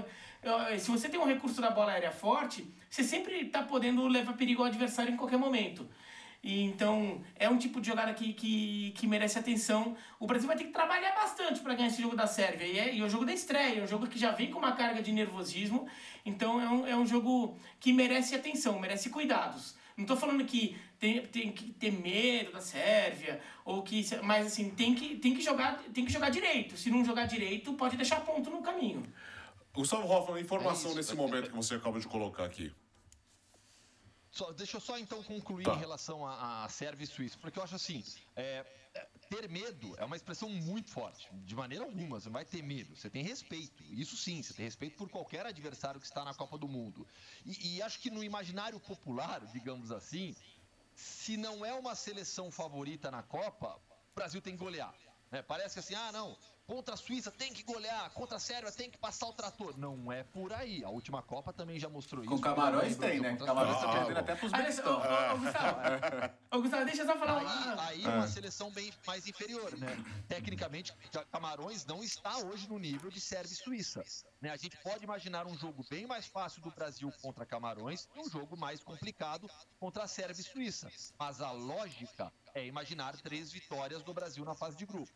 [0.42, 4.38] eh, Se você tem um recurso da bola aérea forte, você sempre está podendo levar
[4.38, 5.86] perigo ao adversário em qualquer momento.
[6.46, 9.98] E, então, é um tipo de jogada que, que, que merece atenção.
[10.20, 12.68] O Brasil vai ter que trabalhar bastante para ganhar esse jogo da Sérvia.
[12.68, 14.60] E é, e é o jogo da estreia, é um jogo que já vem com
[14.60, 15.88] uma carga de nervosismo.
[16.24, 19.76] Então, é um, é um jogo que merece atenção, merece cuidados.
[19.98, 24.70] Não estou falando que tem, tem que ter medo da Sérvia, ou que, mas assim,
[24.70, 26.78] tem que, tem, que jogar, tem que jogar direito.
[26.78, 29.02] Se não jogar direito, pode deixar ponto no caminho.
[29.74, 32.72] Gustavo Hoffman, informação É nesse momento que você acaba de colocar aqui.
[34.36, 35.74] Só- deixa eu só então concluir Tá.
[35.74, 36.68] em relação a, a
[37.00, 38.04] e Suíça, porque eu acho assim,
[38.36, 42.44] é, é, ter medo é uma expressão muito forte, de maneira alguma, você não vai
[42.44, 46.26] ter medo, você tem respeito, isso sim, você tem respeito por qualquer adversário que está
[46.26, 47.08] na Copa do Mundo.
[47.46, 50.36] E, e acho que no imaginário popular, digamos assim,
[50.94, 53.80] se não é uma seleção favorita na Copa,
[54.12, 54.94] o Brasil tem que golear.
[55.32, 55.42] né?
[55.44, 58.90] Parece que assim, ah não, contra a Suíça tem que golear, contra a Sérvia tem
[58.90, 59.78] que passar o trator.
[59.78, 62.32] Não é por aí, a última Copa também já mostrou isso.
[62.34, 63.36] Com Camarões tem, né?
[63.38, 65.32] Camarões tá Ah, perdendo até pro Aliás, ô, Uzbequistão.
[65.32, 65.80] ô, ô, Gustavo,
[66.52, 67.84] ô, Gustavo, deixa eu só falar uma...
[67.88, 69.96] Aí, aí uma seleção bem mais inferior, né?
[70.28, 70.94] Tecnicamente,
[71.32, 74.04] Camarões não está hoje no nível de Sérvia e Suíça.
[74.42, 74.50] Né?
[74.50, 78.30] A gente pode imaginar um jogo bem mais fácil do Brasil contra Camarões e um
[78.30, 79.50] jogo mais complicado
[79.80, 80.90] contra a Sérvia e Suíça.
[81.18, 85.12] Mas a lógica é imaginar três vitórias do Brasil na fase de grupo.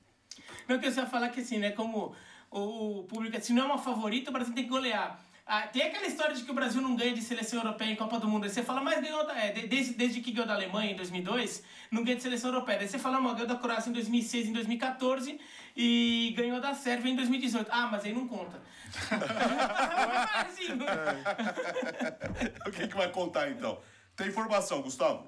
[0.68, 2.16] Não, que eu só ia falar que assim, né, como
[2.52, 5.20] o público, se não é uma favorita, o Brasil tem que golear.
[5.52, 8.20] Ah, tem aquela história de que o Brasil não ganha de seleção europeia em Copa
[8.20, 8.44] do Mundo.
[8.44, 10.96] Aí você fala, mas ganhou, da- é, de- desde, desde que ganhou da Alemanha em
[10.96, 12.78] 2002, não ganha de seleção europeia.
[12.78, 15.40] Daí você fala, mas ganhou da Croácia em 2006, em 2014
[15.76, 17.68] e ganhou da Sérvia em 2018.
[17.72, 18.62] Ah, mas aí não conta.
[19.10, 20.66] Mas, assim,
[22.68, 23.80] O que, que vai contar então?
[24.16, 25.28] Tem informação, Gustavo?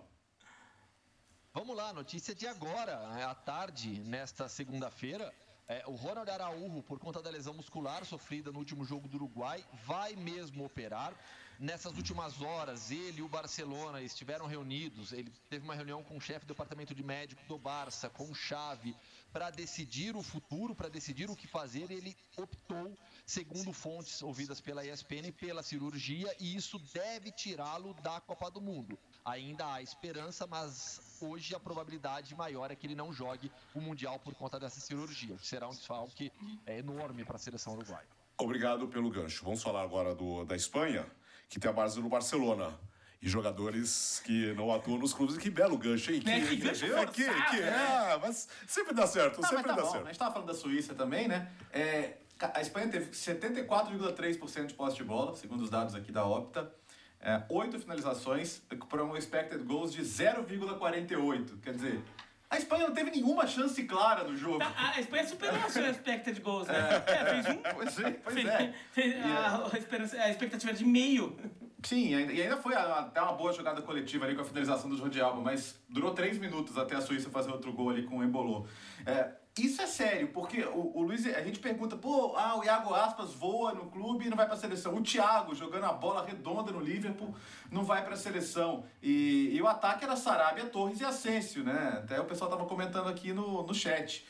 [1.54, 5.34] Vamos lá, notícia de agora, né, à tarde, nesta segunda-feira.
[5.68, 9.62] É, o Ronald Araújo, por conta da lesão muscular sofrida no último jogo do Uruguai,
[9.86, 11.14] vai mesmo operar.
[11.60, 15.12] Nessas últimas horas, ele e o Barcelona estiveram reunidos.
[15.12, 18.34] Ele teve uma reunião com o chefe do departamento de médico do Barça, com o
[18.34, 18.96] Xavi,
[19.34, 21.92] para decidir o futuro, para decidir o que fazer.
[21.92, 28.50] Ele optou, segundo fontes ouvidas pela ESPN, pela cirurgia e isso deve tirá-lo da Copa
[28.50, 28.98] do Mundo.
[29.26, 34.20] Ainda há esperança, mas hoje a probabilidade maior é que ele não jogue o Mundial
[34.20, 35.38] por conta dessa cirurgia.
[35.40, 36.32] Será um desfalque
[36.66, 38.08] é, enorme para a seleção uruguaia.
[38.38, 39.44] Obrigado pelo gancho.
[39.44, 41.06] Vamos falar agora do, da Espanha,
[41.48, 42.78] que tem a base no Barcelona.
[43.22, 45.38] E jogadores que não atuam nos clubes.
[45.38, 46.24] Que belo gancho, hein?
[46.26, 48.14] É, que gancho é, que, que, né?
[48.14, 49.88] é, mas sempre dá certo, Não, sempre tá dá bom.
[49.88, 50.08] A certo.
[50.08, 51.52] gente tava falando da Suíça também, né?
[51.72, 56.74] É, a Espanha teve 74,3% de posse de bola, segundo os dados aqui da Opta.
[57.22, 61.60] É, oito finalizações para um expected goals de 0,48.
[61.62, 62.02] Quer dizer,
[62.50, 64.60] a Espanha não teve nenhuma chance clara no jogo.
[64.60, 67.04] Tá, a Espanha superou a sua expected goals, né?
[67.08, 67.62] É, fez um.
[67.74, 68.74] Pois é, pois fez, é.
[68.92, 71.38] fez a, a esperança- a expectativa de meio.
[71.84, 74.98] Sim, e ainda- foi a- até uma boa jogada coletiva ali com a finalização do
[74.98, 78.24] Jordi Alba, mas durou três minutos até a Suíça fazer outro gol ali com o
[78.24, 78.68] Embolô.
[79.06, 82.94] É, isso é sério, porque o, o Luiz, a gente pergunta, pô, ah, o Iago
[82.94, 84.96] Aspas voa no clube e não vai pra seleção.
[84.96, 87.36] O Thiago, jogando a bola redonda no Liverpool,
[87.70, 88.86] não vai pra seleção.
[89.04, 92.00] E, e o ataque era Sarabia, Torres e Asensio, né?
[92.02, 94.26] Até o pessoal tava comentando aqui no, no chat.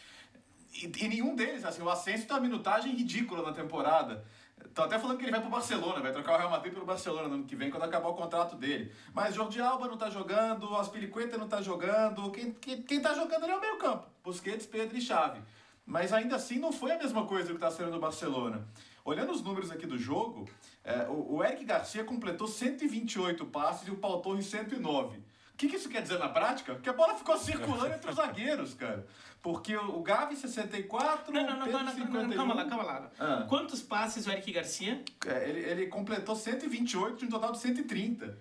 [0.74, 4.26] E, e nenhum deles, assim, o Asensio tem uma minutagem ridícula na temporada.
[4.72, 7.28] Estão até falando que ele vai pro Barcelona, vai trocar o Real Madrid pelo Barcelona
[7.28, 8.90] no ano que vem, quando acabar o contrato dele.
[9.14, 13.44] Mas Jordi Alba não tá jogando, Aspilicueta não tá jogando, quem, quem, quem tá jogando
[13.44, 15.42] ali é o meio campo, Busquets, Pedro e Xavi.
[15.86, 18.66] Mas ainda assim não foi a mesma coisa que tá sendo no Barcelona.
[19.04, 20.48] Olhando os números aqui do jogo,
[20.86, 25.22] é, o, o Eric Garcia completou 128 passes e o Paul Torres 109.
[25.62, 26.74] O que, que isso quer dizer na prática?
[26.74, 29.06] Que a bola ficou circulando entre os zagueiros, cara.
[29.44, 32.28] Porque o, Gavi 64, Não, não, não, Pedro não, não, não, 51.
[32.28, 33.12] não, calma lá, calma lá.
[33.20, 33.46] Ah.
[33.48, 35.04] Quantos passes o Eric Garcia?
[35.24, 38.40] É, Ele, ele completou 128 de um total de 130.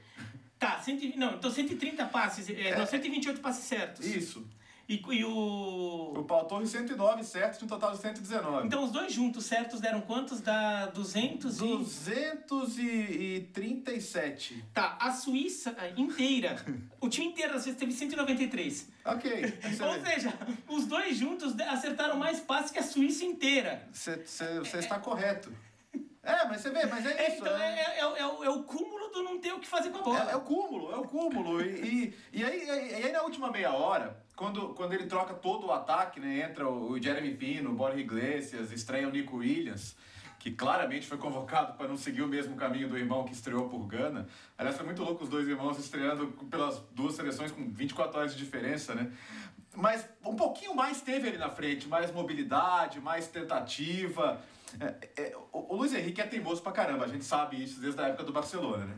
[0.59, 4.07] Tá, 100, não, então 130 passes, é, não, 128 passes certos.
[4.07, 4.47] Isso.
[4.90, 6.14] E, e o.
[6.16, 8.66] O Paul Torres 109 certos de um total de 119.
[8.66, 10.40] Então os dois juntos certos deram quantos?
[10.40, 11.62] Dá 200 e.
[12.48, 14.64] 237.
[14.74, 16.57] Tá, a Suíça inteira,
[17.00, 18.88] o time inteiro da Suíça teve 193.
[19.05, 19.59] Ok.
[19.81, 20.35] Ou seja,
[20.68, 23.87] os dois juntos acertaram mais passes que a Suíça inteira.
[23.92, 24.24] Você
[24.76, 25.53] está correto.
[26.22, 27.38] É, mas você vê, mas é isso.
[27.40, 27.81] então né?
[27.81, 30.03] é, é, é o- é o cúmulo do não ter o que fazer com a
[30.03, 30.29] bola.
[30.29, 31.62] É, é o cúmulo, é o cúmulo.
[31.64, 32.70] E, e, e aí, e
[33.07, 36.48] aí na última meia hora, quando, quando ele troca todo o ataque, né?
[36.48, 39.94] Entra o, Jeremy Pino, o Borja Iglesias, estreia o Nico Williams,
[40.38, 43.87] que claramente foi convocado para não seguir o mesmo caminho do irmão que estreou por
[43.87, 44.26] Gana.
[44.57, 48.42] Aliás, foi muito louco os dois irmãos estreando pelas duas seleções com 24 horas de
[48.42, 49.12] diferença, né?
[49.76, 54.40] Mas um pouquinho mais teve ali na frente, mais mobilidade, mais tentativa.
[54.81, 58.00] É, é, o, o Luiz Henrique é teimoso pra caramba, a gente sabe isso desde
[58.00, 58.96] a época do Barcelona, né?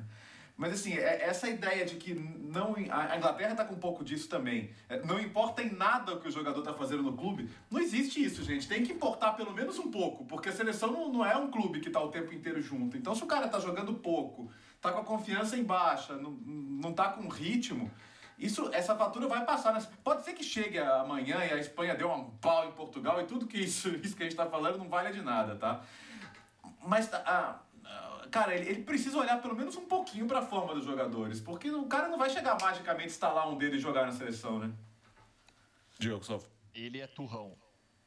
[0.56, 4.04] Mas assim, é- essa ideia de que não a a Inglaterra tá com um pouco
[4.04, 4.70] disso também.
[4.88, 7.48] É, Não importa em nada o que o jogador tá fazendo no clube.
[7.70, 8.68] Não existe isso, gente.
[8.68, 11.80] Tem que importar pelo menos um pouco, porque a seleção não, não é um clube
[11.80, 12.96] que tá o tempo inteiro junto.
[12.96, 16.92] Então, se o cara tá jogando pouco, tá com a confiança em baixa, não, não
[16.92, 17.90] tá com ritmo,
[18.38, 19.72] isso, essa fatura vai passar.
[19.72, 19.82] Né?
[20.04, 23.46] Pode ser que chegue amanhã e a Espanha deu um pau em Portugal e tudo
[23.46, 25.82] que isso, isso que a gente tá falando não vale de nada, tá?
[26.84, 27.60] Mas, tá- ah,
[28.30, 31.86] cara, ele, ele precisa olhar pelo menos um pouquinho pra forma dos jogadores, porque o
[31.86, 34.72] cara não vai chegar magicamente, instalar um dedo e jogar na seleção, né?
[35.98, 36.46] Diego Gustavo.
[36.74, 37.56] Ele é turrão.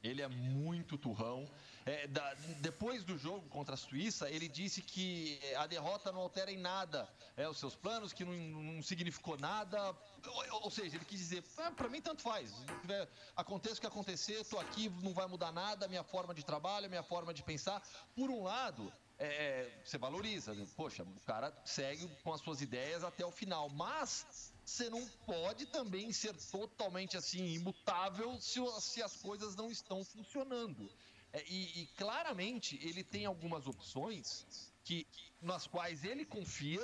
[0.04, 1.48] Ele é muito turrão.
[1.86, 6.52] É, da- depois do jogo contra a Suíça, ele disse que a derrota não altera
[6.52, 9.96] em nada é, os seus planos, que não, não significou nada.
[10.26, 12.52] Ou, ou seja, ele quis dizer, ah, para mim tanto faz.
[12.82, 16.90] Tiver- aconteça o que acontecer, tô aqui, não vai mudar nada, minha forma de trabalho,
[16.90, 17.82] minha forma de pensar.
[18.16, 20.68] Por um lado, é, você valoriza, né?
[20.76, 25.66] poxa, o cara segue com as suas ideias até o final, mas você não pode
[25.68, 30.90] também ser totalmente assim imutável se, se as coisas não estão funcionando.
[31.32, 34.46] É, e, e claramente ele tem algumas opções
[34.84, 35.08] que
[35.42, 36.82] nas quais ele confia,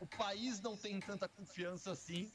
[0.00, 2.30] o país não tem tanta confiança assim,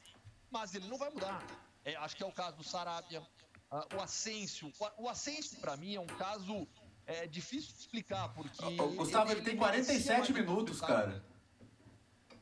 [0.49, 1.45] mas ele não vai mudar.
[1.85, 3.25] É, acho que é o caso do Sarabia,
[3.71, 4.71] ah, o Asensio.
[4.79, 6.67] O, o Asensio para mim é um caso
[7.05, 11.23] é, difícil explicar porque O Gustavo, ele, tem 47 merecia mais minutos, cara.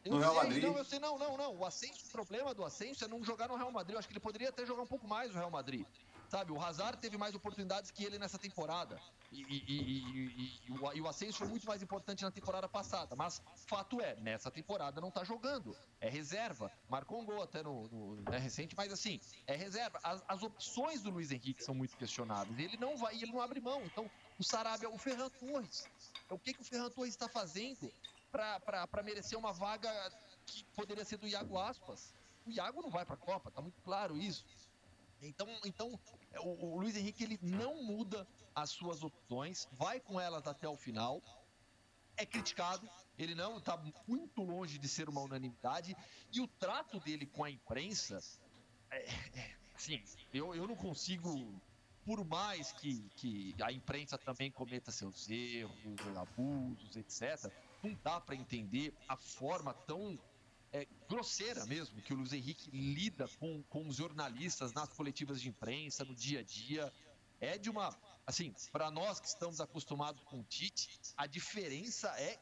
[0.04, 0.64] Eu No Real sei, Madrid?
[0.64, 1.56] Não, eu sei, não, não, não.
[1.58, 3.94] O Asensio, o problema do Asensio é não jogar no Real Madrid.
[3.94, 5.86] Eu acho que ele poderia até jogar um pouco mais no Real Madrid.
[6.28, 8.98] Sabe, o Hazard teve mais oportunidades que ele nessa temporada.
[9.32, 13.16] E, e, e, e o Ascenso foi muito mais importante na temporada passada.
[13.18, 15.76] Mas fato é, nessa temporada não tá jogando.
[16.00, 16.72] É reserva.
[16.90, 20.00] Marcou um gol até no, no né, recente, mas assim, é reserva.
[20.04, 22.58] As, as, opções do Luiz Henrique são muito questionáveis.
[22.58, 23.82] Ele não vai, ele não abre mão.
[23.84, 24.10] Então,
[24.42, 25.88] o Sarabia, o Ferran Torres.
[26.30, 27.94] O que, que o Ferran Torres está fazendo
[28.32, 29.92] para merecer uma vaga
[30.48, 32.14] que poderia ser do Iago Aspas?
[32.46, 34.44] O Iago não vai para a Copa, tá muito claro isso.
[35.22, 36.00] Então, então
[36.40, 40.76] o, o, Luiz Henrique ele não muda as suas opções, vai com elas até o
[40.76, 41.22] final.
[42.18, 43.78] É criticado, ele não está
[44.08, 45.96] muito longe de ser uma unanimidade
[46.34, 48.20] e o trato dele com a imprensa,
[48.90, 49.08] é,
[49.40, 51.62] é, assim, eu, eu não consigo,
[52.06, 57.52] por mais que, que a imprensa também cometa seus erros, abusos, etc.
[57.84, 60.20] Não dá para entender a forma tão
[60.74, 65.50] é, grosseira mesmo que o Luiz Henrique lida com, com os jornalistas nas coletivas de
[65.50, 66.94] imprensa, no dia a dia.
[67.40, 67.96] É de uma.
[68.26, 72.40] Assim, para nós que estamos acostumados com o Tite, a diferença é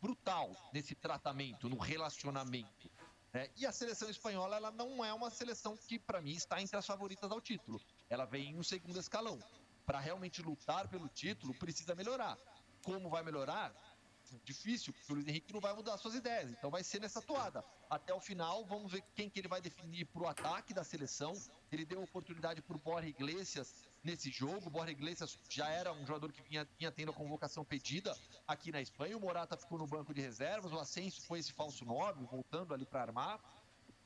[0.00, 2.90] brutal nesse tratamento, no relacionamento.
[3.32, 3.48] Né?
[3.56, 6.86] E a seleção espanhola, ela não é uma seleção que, para mim, está entre as
[6.86, 7.80] favoritas ao título.
[8.12, 9.38] Ela vem no segundo escalão.
[9.86, 12.36] Para realmente lutar pelo título, precisa melhorar.
[12.82, 13.74] Como vai melhorar?
[14.44, 16.50] difícil, porque o Luiz Henrique não vai mudar suas ideias.
[16.50, 17.64] Então vai ser nessa toada.
[17.90, 21.32] Até o final, vamos ver quem que ele vai definir para o ataque da seleção.
[21.70, 24.68] Ele deu oportunidade para o Borja Iglesias nesse jogo.
[24.68, 28.72] O Borja Iglesias já era um jogador que vinha, vinha tendo a convocação pedida aqui
[28.72, 29.16] na Espanha.
[29.16, 30.72] O Morata ficou no banco de reservas.
[30.72, 33.40] O Asensio foi esse falso 9, voltando ali para armar.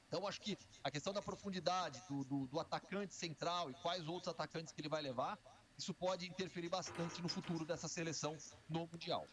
[0.09, 4.29] Então, acho que a questão da profundidade do, do, do atacante central e quais outros
[4.29, 5.39] atacantes que ele vai levar,
[5.77, 8.37] isso pode interferir bastante no futuro dessa seleção
[8.69, 9.27] no Mundial.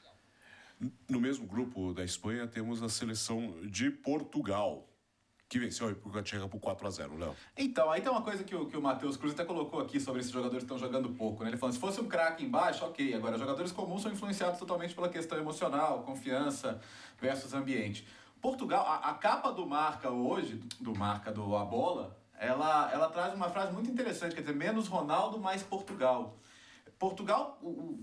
[1.08, 4.90] No mesmo grupo da Espanha, temos a seleção de Portugal,
[5.48, 7.36] que venceu a República Tcheca por 4 a 0 Léo.
[7.56, 10.20] Então, aí tem uma coisa que o, que o Matheus Cruz até colocou aqui sobre
[10.20, 11.52] esses jogadores que estão jogando pouco, né?
[11.52, 13.14] Ele falou, se fosse um craque embaixo, ok.
[13.14, 16.82] Agora, jogadores comuns são influenciados totalmente pela questão emocional, confiança
[17.22, 18.06] versus ambiente.
[18.44, 23.34] Portugal, a, a capa do Marca hoje, do Marca do A Bola, ela, ela traz
[23.34, 26.38] uma frase muito interessante, quer dizer, menos Ronaldo, mais Portugal.
[27.00, 27.58] Portugal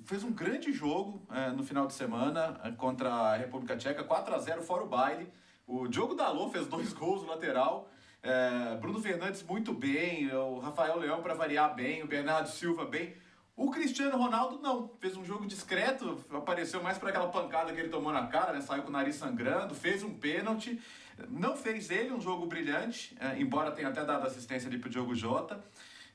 [0.06, 4.34] fez um grande jogo é, no final de semana é, contra a República Tcheca, 4
[4.34, 5.30] a 0 fora o baile.
[5.66, 7.90] O Diogo Dalot fez dois gols no lateral.
[8.22, 13.14] É, Bruno Fernandes muito bem, o Rafael Leão para variar bem, o Bernardo Silva bem.
[13.60, 17.90] O Cristiano Ronaldo não, fez um jogo discreto, apareceu mais para aquela pancada que ele
[17.90, 18.62] tomou na cara, né?
[18.62, 20.80] saiu com o nariz sangrando, fez um pênalti.
[21.28, 24.90] Não fez ele um jogo brilhante, é, embora tenha até dado assistência ali para o
[24.90, 25.62] Diogo Jota.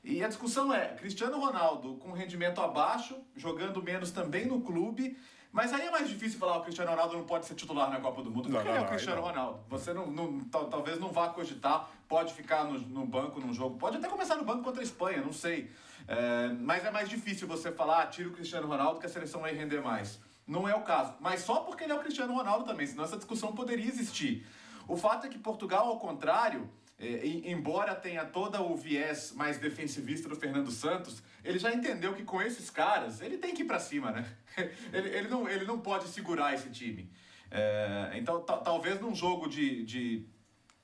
[0.03, 5.15] E a discussão é Cristiano Ronaldo com rendimento abaixo, jogando menos também no clube.
[5.51, 8.23] Mas aí é mais difícil falar o Cristiano Ronaldo não pode ser titular na Copa
[8.23, 9.27] do Mundo, porque não, não, é o Cristiano não.
[9.27, 9.59] Ronaldo.
[9.69, 13.97] Você não, não, talvez não vá cogitar, pode ficar no, no, banco num jogo, pode
[13.97, 15.69] até começar no banco contra a Espanha, não sei.
[16.07, 19.41] É, mas é mais difícil você falar, ah, tira o Cristiano Ronaldo que a seleção
[19.41, 20.19] vai render mais.
[20.47, 21.15] Não é o caso.
[21.19, 24.45] Mas só porque ele é o Cristiano Ronaldo também, senão essa discussão poderia existir.
[24.87, 30.29] O fato é que Portugal, ao contrário, é, embora tenha todo o viés mais defensivista
[30.29, 33.79] do Fernando Santos, ele já entendeu que com esses caras ele tem que ir para
[33.79, 34.25] cima, né?
[34.93, 37.11] Ele, ele, não, ele não pode segurar esse time.
[37.51, 40.25] É, então, talvez num jogo de, de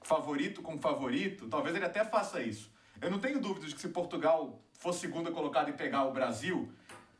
[0.01, 2.69] favorito com favorito, talvez ele até faça isso.
[3.01, 6.71] Eu não tenho dúvida de que se Portugal for segunda colocada e pegar o Brasil,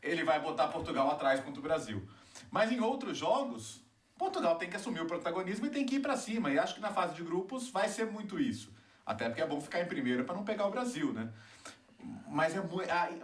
[0.02, 2.08] ele vai botar Portugal atrás contra o Brasil.
[2.52, 3.84] Mas em outros jogos,
[4.18, 6.52] Portugal tem que assumir o protagonismo e tem que ir para cima.
[6.52, 8.72] E acho que na fase de grupos vai ser muito isso.
[9.04, 11.30] Até porque é bom ficar em primeiro para não pegar o Brasil, né?
[12.28, 12.60] Mas é,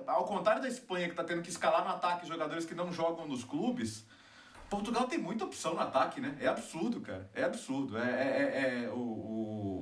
[0.08, 3.28] ao contrário da Espanha, que está tendo que escalar no ataque jogadores que não jogam
[3.28, 4.06] nos clubes,
[4.70, 6.36] Portugal tem muita opção no ataque, né?
[6.40, 7.30] É absurdo, cara.
[7.34, 7.98] É absurdo.
[7.98, 9.77] É, é, é, é o, o,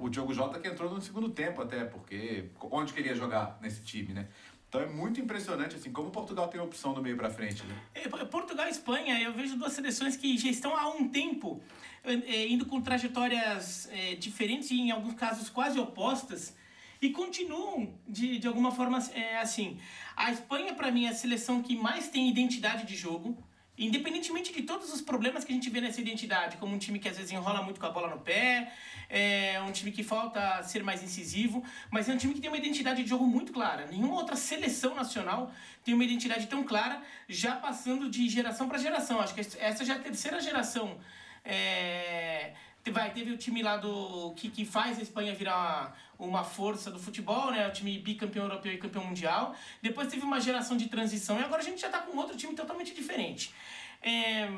[0.00, 4.12] o Diogo Jota que entrou no segundo tempo até, porque onde queria jogar nesse time,
[4.12, 4.28] né?
[4.68, 7.64] Então é muito impressionante assim como Portugal tem opção do meio para frente.
[7.64, 7.74] Né?
[7.92, 11.60] É, Portugal e Espanha, eu vejo duas seleções que já estão há um tempo
[12.04, 16.54] é, indo com trajetórias é, diferentes e em alguns casos quase opostas
[17.02, 18.98] e continuam de, de alguma forma
[19.40, 19.78] assim.
[20.16, 23.36] A Espanha para mim é a seleção que mais tem identidade de jogo.
[23.80, 27.08] Independentemente de todos os problemas que a gente vê nessa identidade, como um time que
[27.08, 28.70] às vezes enrola muito com a bola no pé,
[29.08, 32.58] é um time que falta ser mais incisivo, mas é um time que tem uma
[32.58, 33.86] identidade de jogo muito clara.
[33.86, 35.50] Nenhuma outra seleção nacional
[35.82, 39.18] tem uma identidade tão clara, já passando de geração para geração.
[39.18, 40.98] Acho que essa já é a terceira geração.
[41.42, 42.52] É,
[42.88, 46.90] vai, teve o time lá do que, que faz a Espanha virar uma, uma força
[46.90, 47.68] do futebol, né?
[47.68, 49.54] O time bicampeão europeu e campeão mundial.
[49.82, 52.54] Depois teve uma geração de transição e agora a gente já está com outro time
[52.54, 53.52] totalmente diferente.
[54.00, 54.48] É,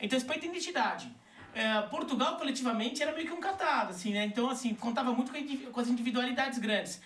[0.00, 1.12] então a Espanha tem identidade.
[1.54, 4.24] É, Portugal, coletivamente, era meio que um catado, assim, né?
[4.24, 5.32] Então, assim, contava muito
[5.70, 7.00] com, as individualidades grandes.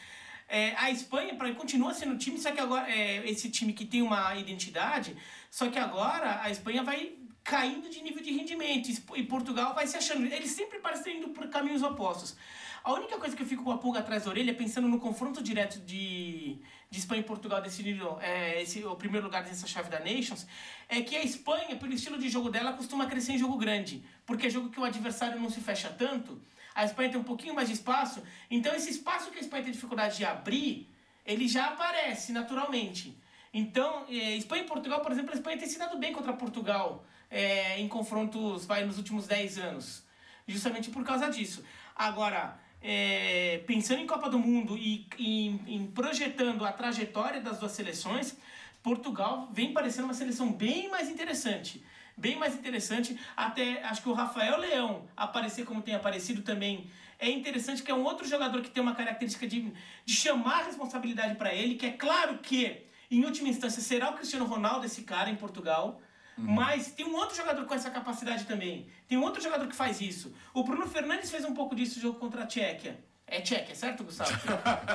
[0.49, 4.03] É, a Espanha pra, continua sendo time, só que agora é esse time que tem
[4.03, 5.16] uma identidade,
[5.51, 7.14] só que agora a Espanha vai
[7.47, 10.26] caindo de nível de rendimento e Portugal vai se achando.
[10.26, 12.36] Eles sempre parecem indo por caminhos opostos.
[12.82, 15.42] A única coisa que eu fico com a pulga atrás da orelha, pensando no confronto
[15.42, 16.59] direto de,
[16.90, 20.47] de Espanha e Portugal decidindo é, esse, o primeiro lugar dessa chave da Nations,
[20.88, 24.05] é que a Espanha, pelo estilo de jogo dela, costuma crescer em jogo grande.
[24.24, 26.40] Porque é jogo que o adversário não se fecha tanto,
[26.74, 29.72] a Espanha tem um pouquinho mais de espaço, então esse espaço que a Espanha tem
[29.72, 30.88] dificuldade de abrir,
[31.24, 33.16] ele já aparece naturalmente.
[33.53, 37.05] Então, é, Espanha e Portugal, por exemplo, a Espanha tem se dado bem contra Portugal
[37.31, 40.05] é, em confrontos vai, nos últimos 10 anos.
[40.47, 41.64] Justamente por causa disso.
[41.95, 48.37] Agora, é, pensando em Copa do Mundo e em, projetando a trajetória das duas seleções,
[48.83, 51.85] Portugal vem parecendo uma seleção bem mais interessante.
[52.16, 53.18] Bem mais interessante.
[53.37, 57.95] Até acho que o Rafael Leão aparecer como tem aparecido também é interessante, que é
[57.95, 59.72] um outro jogador que tem uma característica de,
[60.05, 64.14] de chamar a responsabilidade para ele, que é claro que, em última instância, será o
[64.14, 66.01] Cristiano Ronaldo esse cara em Portugal.
[66.39, 66.53] Uhum.
[66.53, 68.89] Mas tem um outro jogador com essa capacidade também.
[69.09, 70.34] Tem um outro jogador que faz isso.
[70.53, 73.03] O Bruno Fernandes fez um pouco disso no jogo contra a Tchequia.
[73.26, 74.30] É Tchequia, certo, Gustavo?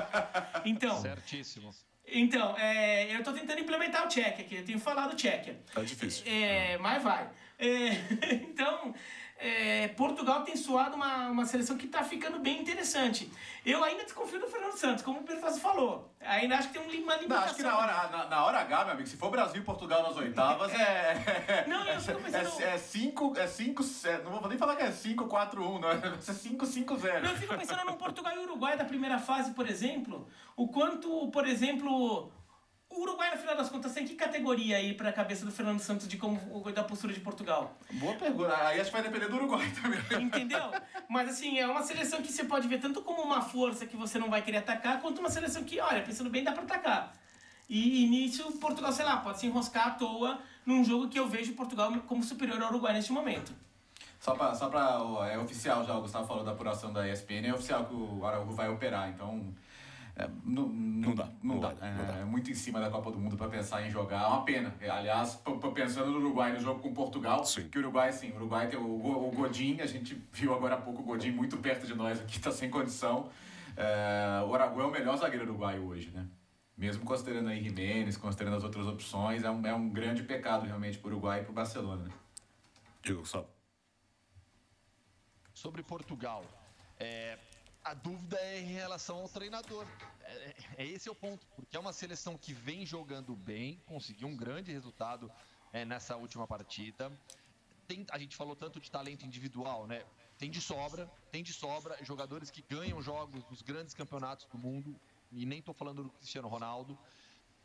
[0.64, 1.02] então.
[1.02, 1.74] Certíssimo.
[2.08, 4.56] Então, é, eu tô tentando implementar o Tchequia aqui.
[4.56, 5.60] Eu tenho falado Tchequia.
[5.74, 6.24] Tá difícil.
[6.28, 7.30] É, mas vai.
[7.58, 7.92] É,
[8.44, 8.94] então,
[9.42, 13.32] é, Portugal tem suado uma, uma seleção que está ficando bem interessante.
[13.66, 16.14] Eu ainda desconfio do Fernando Santos, como o Pedro Falou.
[16.22, 17.28] Ainda acho que tem uma limitação.
[17.28, 19.66] Não, acho que na hora, na, na, hora H, meu amigo, se for Brasil e
[19.66, 21.66] Portugal nas oitavas, é.
[21.68, 22.62] Não, eu fico pensando.
[22.62, 23.34] É 5.
[23.39, 23.84] É 5.
[24.06, 26.22] É, não vou nem falar que é 5, 4, 1, não.
[26.22, 27.24] Ser 5, 5, 0.
[27.24, 30.28] Não, eu fico pensando no Portugal e Uruguai da primeira fase, por exemplo.
[30.56, 32.32] O quanto, por exemplo,
[32.92, 35.80] o Uruguai, no final das contas, tem que categoria aí para a cabeça do Fernando
[35.80, 36.39] Santos de como
[36.72, 37.78] da postura de Portugal?
[37.94, 38.56] Boa pergunta.
[38.68, 40.24] Aí acho que vai depender do Uruguai também.
[40.24, 40.72] Entendeu?
[41.10, 44.20] Mas assim, é uma seleção que você pode ver tanto como uma força que você
[44.20, 47.16] não vai querer atacar, quanto uma seleção que, olha, pensando bem, dá para atacar.
[47.70, 51.28] E, e nisso, Portugal, sei lá, pode se enroscar à toa num jogo que eu
[51.28, 53.54] vejo Portugal como superior ao Uruguai neste momento.
[54.20, 55.00] Só pra, só pra.
[55.32, 58.52] É oficial já, o Gustavo falou da apuração da ESPN, é oficial que o Araújo
[58.52, 59.52] vai operar, então
[60.16, 61.30] é, não, não, dá.
[61.41, 61.76] Não, dá.
[61.82, 62.14] É, não dá.
[62.18, 64.24] É muito em cima da Copa do Mundo para pensar em jogar.
[64.24, 64.76] É uma pena.
[64.82, 65.41] Aliás,
[65.74, 67.70] pensando no Uruguai, no jogo com Portugal, Sim.
[67.70, 70.78] que o Uruguai, sim, o Uruguai tem o, o Godin, a gente viu agora há
[70.78, 73.30] pouco o Godin muito perto de nós aqui, está sem condição.
[73.76, 76.28] É, o Araguão é o melhor zagueiro uruguaio hoje, né?
[76.78, 80.97] Mesmo considerando aí Jiménez, considerando as outras opções, é um, é um grande pecado realmente
[80.97, 82.03] para o Uruguai e para o Barcelona.
[82.05, 82.12] Né?
[83.03, 83.47] Digo, só.
[85.53, 86.43] Sobre Portugal,
[86.99, 87.38] é,
[87.84, 89.86] a dúvida é em relação ao treinador.
[90.22, 93.82] É, é, é, esse é o ponto, porque é uma seleção que vem jogando bem,
[93.86, 95.32] conseguiu um grande resultado
[95.74, 97.12] é, nessa última partida.
[97.88, 100.06] Tem, a gente falou tanto de talento individual, né?
[100.38, 105.00] Tem de sobra, tem de sobra jogadores que ganham jogos dos grandes campeonatos do mundo,
[105.32, 106.98] e nem estou falando do Cristiano Ronaldo.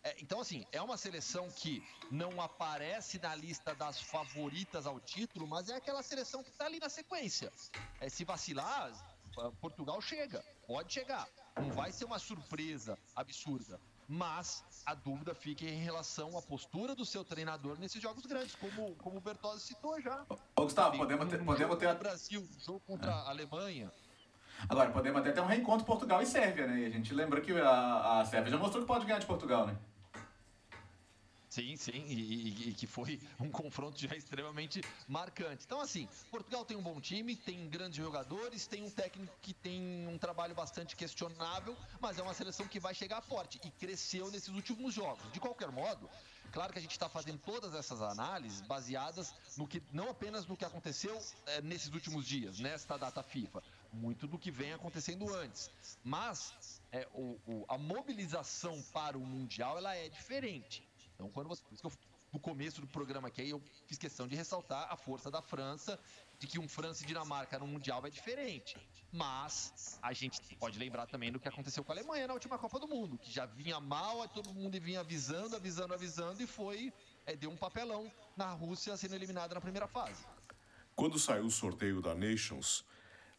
[0.02, 5.46] É, então, assim, é uma seleção que não aparece na lista das favoritas ao título,
[5.46, 7.52] mas é aquela seleção que está ali na sequência.
[8.00, 8.92] É, se vacilar,
[9.60, 11.28] Portugal chega, pode chegar.
[11.56, 13.80] Não vai ser uma surpresa absurda.
[14.08, 18.94] Mas a dúvida fica em relação à postura do seu treinador nesses jogos grandes, como,
[18.96, 20.24] como o Bertozzi citou já.
[20.54, 21.44] Ô, Gustavo, podemos ter.
[21.44, 21.94] Podemos ter...
[21.94, 23.14] Brasil, jogo contra é.
[23.14, 23.92] a Alemanha.
[24.68, 26.80] Agora, podemos até ter um reencontro Portugal e Sérvia, né?
[26.80, 29.66] E a gente lembra que a, a Sérvia já mostrou que pode ganhar de Portugal,
[29.66, 29.76] né?
[31.56, 35.64] Sim, sim, e, e, e, que foi um confronto já extremamente marcante.
[35.64, 40.06] Então, assim, Portugal tem um bom time, tem grandes jogadores, tem um técnico que tem
[40.06, 44.50] um trabalho bastante questionável, mas é uma seleção que vai chegar forte e cresceu nesses
[44.50, 45.32] últimos jogos.
[45.32, 46.10] De qualquer modo,
[46.52, 50.58] claro que a gente está fazendo todas essas análises baseadas no que não apenas no
[50.58, 53.62] que aconteceu é, nesses últimos dias, nesta data FIFA,
[53.94, 55.70] muito do que vem acontecendo antes.
[56.04, 60.86] Mas é, o, o, a mobilização para o Mundial ela é diferente.
[61.16, 61.62] Então, quando você.
[61.62, 61.92] Por isso que eu,
[62.30, 65.98] no começo do programa aqui, eu fiz questão de ressaltar a força da França,
[66.38, 68.76] de que um França e Dinamarca no Mundial é diferente.
[69.10, 72.78] Mas a gente pode lembrar também do que aconteceu com a Alemanha na última Copa
[72.78, 76.92] do Mundo, que já vinha mal, todo mundo vinha avisando, avisando, avisando, e foi.
[77.24, 80.22] É, deu um papelão na Rússia sendo eliminada na primeira fase.
[80.94, 82.84] Quando saiu o sorteio da Nations,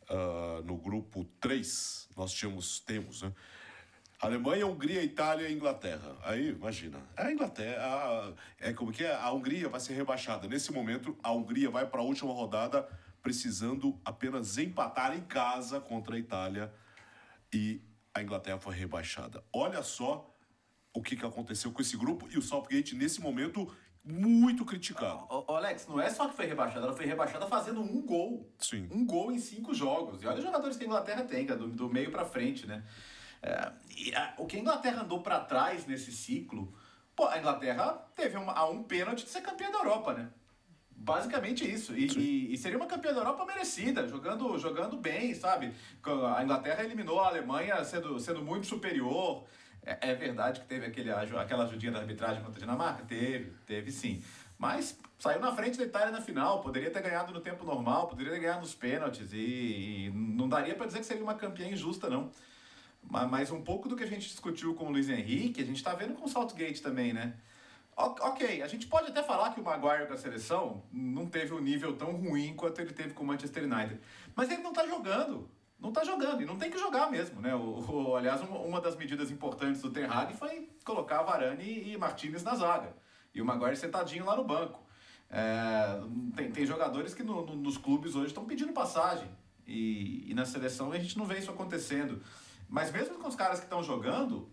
[0.09, 3.33] uh, no grupo 3, nós tínhamos, temos, né?
[4.19, 6.17] Alemanha, Hungria, Itália e Inglaterra.
[6.23, 6.97] Aí, imagina.
[7.15, 9.13] A Inglaterra, a, é como que é?
[9.13, 10.47] A Hungria vai ser rebaixada.
[10.47, 12.87] Nesse momento, a Hungria vai para a última rodada
[13.21, 16.73] precisando apenas empatar em casa contra a Itália
[17.53, 17.81] e
[18.13, 19.43] a Inglaterra foi rebaixada.
[19.53, 20.33] Olha só
[20.93, 23.71] o que, que aconteceu com esse grupo e o Southgate nesse momento
[24.03, 25.27] muito criticado.
[25.29, 28.49] O, Alex, não é só que foi rebaixada, ela foi rebaixada fazendo um gol.
[28.57, 28.87] Sim.
[28.91, 30.23] Um gol em cinco jogos.
[30.23, 32.83] E olha os jogadores que a Inglaterra tem, do, do meio para frente, né?
[33.41, 36.73] É, e a, o que a Inglaterra andou para trás nesse ciclo,
[37.15, 40.29] pô, a Inglaterra teve uma, a um pênalti de ser campeã da Europa, né?
[40.99, 41.93] Basicamente isso.
[41.95, 45.71] E, e, e, seria uma campeã da Europa merecida, jogando, jogando bem, sabe?
[46.35, 49.45] A Inglaterra eliminou a Alemanha sendo, sendo muito superior.
[49.85, 53.03] É, é verdade que teve aquele, aquela ajudinha da arbitragem contra a Dinamarca?
[53.05, 54.23] Teve, teve sim.
[54.57, 58.33] Mas saiu na frente da Itália na final, poderia ter ganhado no tempo normal, poderia
[58.33, 62.09] ter ganhado nos pênaltis e, e não daria para dizer que seria uma campeã injusta,
[62.09, 62.31] não.
[63.09, 65.93] Mas, um pouco do que a gente discutiu com o Luiz Henrique, a gente está
[65.93, 67.35] vendo com o Saltgate também, né?
[67.95, 71.95] Ok, a gente pode até falar que o Maguire da seleção não teve um nível
[71.95, 73.99] tão ruim quanto ele teve com o Manchester United.
[74.35, 75.49] Mas ele não está jogando.
[75.79, 76.41] Não está jogando.
[76.41, 77.55] E não tem que jogar mesmo, né?
[77.55, 82.43] O, o, aliás, uma, das medidas importantes do Ten Hag foi colocar Varane e Martinez
[82.43, 82.95] na zaga.
[83.33, 84.79] E o Maguire sentadinho lá no banco.
[85.29, 85.99] É,
[86.35, 89.27] tem, tem jogadores que no, no, nos clubes hoje estão pedindo passagem.
[89.65, 92.21] E, e na seleção a gente não vê isso acontecendo.
[92.67, 94.51] Mas mesmo com os caras que estão jogando,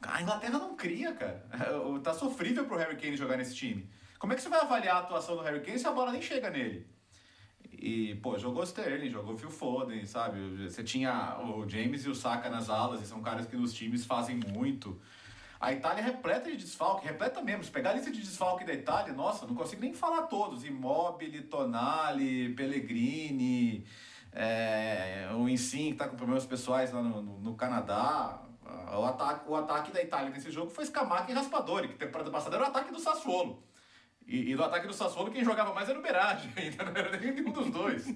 [0.00, 1.46] a Inglaterra não cria, cara.
[2.02, 3.88] Tá sofrível pro Harry Kane jogar nesse time.
[4.18, 6.22] Como é que você vai avaliar a atuação do Harry Kane se a bola nem
[6.22, 6.86] chega nele?
[7.72, 10.68] E, pô, jogou Sterling, jogou Phil Foden, sabe?
[10.68, 14.06] Você tinha o James e o Saka nas alas, e são caras que nos times
[14.06, 15.00] fazem muito.
[15.60, 17.64] A Itália é repleta de desfalque, repleta mesmo.
[17.64, 20.64] Se pegar a lista de desfalque da Itália, nossa, não consigo nem falar todos.
[20.64, 23.86] Immobile, Tonali, Pellegrini,
[24.34, 28.40] é, o Insigne que tá com problemas pessoais lá no, no, no Canadá.
[28.96, 32.56] O ataque, o ataque da Itália nesse jogo foi Scamacca e Raspadori, que temporada passada
[32.56, 33.62] era o ataque do Sassuolo.
[34.26, 37.16] E, e do ataque do Sassuolo, quem jogava mais era o Berardi, ainda não era
[37.16, 38.06] nenhum dos dois.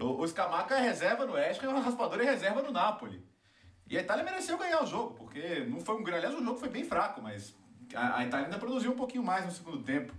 [0.00, 3.24] O, o Scamacca é reserva no Oeste e o Raspadori é reserva no Napoli.
[3.88, 6.26] E a Itália mereceu ganhar o jogo, porque não foi um grande.
[6.26, 7.54] Aliás, o jogo foi bem fraco, mas
[7.94, 10.14] a, a Itália ainda produziu um pouquinho mais no segundo tempo.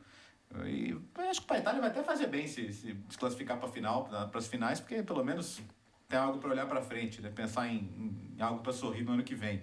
[0.65, 0.95] E
[1.29, 4.47] acho que a Itália vai até fazer bem se, se desclassificar para final, para as
[4.47, 5.61] finais, porque pelo menos
[6.07, 7.31] tem algo para olhar para frente, né?
[7.33, 9.61] pensar em, em algo para sorrir no ano que vem.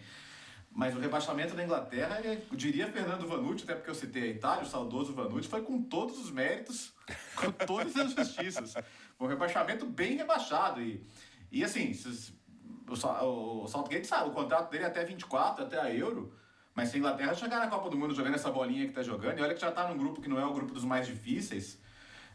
[0.72, 4.62] Mas o rebaixamento da Inglaterra, eu diria Fernando Vanucci, até porque eu citei a Itália,
[4.62, 6.92] o saudoso Vanucci, foi com todos os méritos,
[7.34, 8.74] com todas as justiças.
[9.18, 10.80] Um rebaixamento bem rebaixado.
[10.80, 11.04] E,
[11.50, 11.92] e assim,
[12.88, 16.32] o, o, o Saltgate sabe, o contrato dele é até 24, até a Euro.
[16.80, 19.38] Mas se a Inglaterra chegar na Copa do Mundo jogando essa bolinha que tá jogando,
[19.38, 21.78] e olha que já tá num grupo que não é o grupo dos mais difíceis,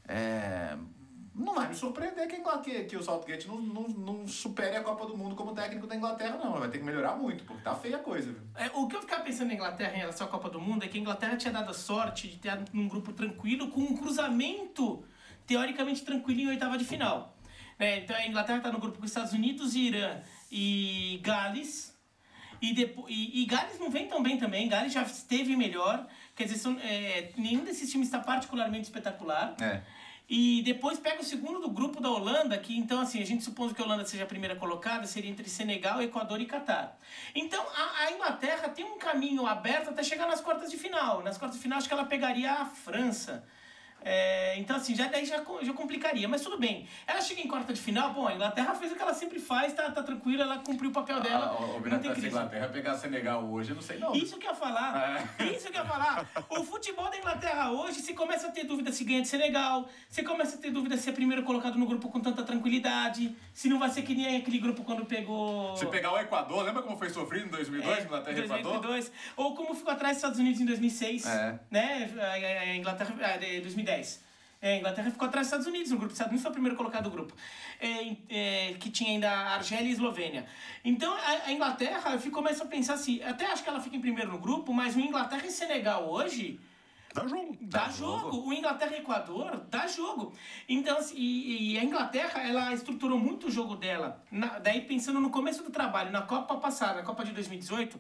[0.08, 0.78] é,
[1.34, 5.08] não vai me surpreender que, que, que o Saltgate não, não, não, supere a Copa
[5.08, 6.60] do Mundo como técnico da Inglaterra, não.
[6.60, 8.32] Vai ter que melhorar muito, porque tá feia a coisa.
[8.32, 8.42] Viu?
[8.56, 10.88] É, o que eu ficava pensando na Inglaterra em relação à Copa do Mundo é
[10.88, 15.04] que a Inglaterra tinha dado a sorte de ter um grupo tranquilo com um cruzamento
[15.48, 17.36] teoricamente tranquilo em oitava de final.
[17.80, 20.22] É, então a Inglaterra está no grupo com Estados Unidos, Irã
[20.52, 21.95] e Gales.
[22.66, 24.68] E, depois, e, e, Gales não vem tão bem também.
[24.68, 26.06] Gales já esteve melhor.
[26.36, 29.56] Quer dizer, são, é, nenhum desses times está particularmente espetacular.
[29.62, 29.82] É.
[30.28, 33.72] E depois pega o segundo do grupo da Holanda, que então assim, a gente supõe
[33.72, 36.98] que a Holanda seja a primeira colocada, seria entre Senegal, Equador e Catar.
[37.36, 41.22] Então a, a, Inglaterra tem um caminho aberto até chegar nas quartas de final.
[41.22, 43.44] Nas quartas de final acho que ela pegaria a França.
[44.06, 46.28] É, então, assim, já, daí já, já complicaria.
[46.28, 46.88] Mas tudo bem.
[47.08, 49.74] Ela chega em quarta de final, bom, a Inglaterra fez o que ela sempre faz,
[49.74, 51.58] tá, tá tranquila, ela cumpriu o papel dela.
[51.60, 52.28] Ah, o, não tem crise.
[52.28, 54.14] Inglaterra pegar Senegal hoje, eu não sei não.
[54.14, 55.28] Isso que eu ia falar.
[55.40, 55.46] É.
[55.46, 56.30] Isso que eu ia falar.
[56.50, 60.22] O futebol da Inglaterra hoje, você começa a ter dúvida se ganha de Senegal, você
[60.22, 63.80] começa a ter dúvida se é primeiro colocado no grupo com tanta tranquilidade, se não
[63.80, 65.76] vai ser que nem aquele grupo quando pegou...
[65.76, 68.82] Se pegar o Equador, lembra como foi sofrido em 2002, é, Inglaterra e Equador?
[68.82, 69.12] 2002.
[69.36, 71.60] Ou como ficou atrás dos Estados Unidos em 2006, é.
[71.72, 72.12] né?
[72.20, 73.16] A Inglaterra,
[73.62, 73.95] 2010.
[74.62, 76.54] É, a Inglaterra ficou atrás dos Estados Unidos, no grupo dos Estados Unidos foi o
[76.54, 77.36] primeiro colocado do grupo,
[77.80, 80.46] é, é, que tinha ainda a Argélia e a Eslovênia.
[80.84, 83.96] Então a, a Inglaterra, eu fico, começo a pensar assim, até acho que ela fica
[83.96, 86.60] em primeiro no grupo, mas o Inglaterra e Senegal hoje...
[87.14, 87.58] Dá jogo.
[87.62, 88.32] Dá, dá jogo.
[88.32, 88.50] jogo.
[88.50, 90.34] O Inglaterra e Equador dá jogo.
[90.68, 94.22] Então, assim, e, e, a Inglaterra, ela estruturou muito o jogo dela.
[94.30, 97.98] Na, daí, pensando no começo do trabalho, na Copa passada, na Copa de 2018,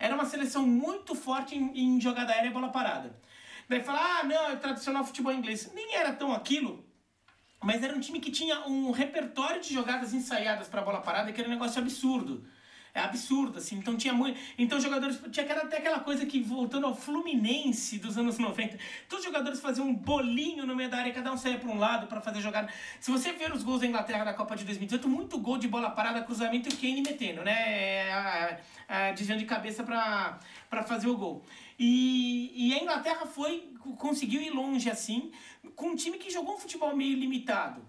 [0.00, 3.14] era uma seleção muito forte em, em jogada aérea e bola parada.
[3.68, 5.70] Daí fala, ah, não, é tradicional futebol inglês.
[5.74, 6.84] Nem era tão aquilo,
[7.62, 11.40] mas era um time que tinha um repertório de jogadas ensaiadas para bola parada que
[11.40, 12.46] era um negócio absurdo.
[12.96, 13.76] É absurdo, assim.
[13.76, 14.40] Então tinha muito.
[14.56, 15.20] Então jogadores.
[15.30, 19.86] Tinha até aquela coisa que, voltando ao Fluminense dos anos 90, todos os jogadores faziam
[19.86, 22.72] um bolinho no meio da área, cada um saía para um lado para fazer jogada.
[22.98, 25.90] Se você ver os gols da Inglaterra na Copa de 2018, muito gol de bola
[25.90, 27.52] parada, cruzamento e o Kane metendo, né?
[27.52, 31.44] É, é, desviando de cabeça para fazer o gol.
[31.78, 35.30] E, e a Inglaterra foi, conseguiu ir longe assim,
[35.74, 37.82] com um time que jogou um futebol meio limitado.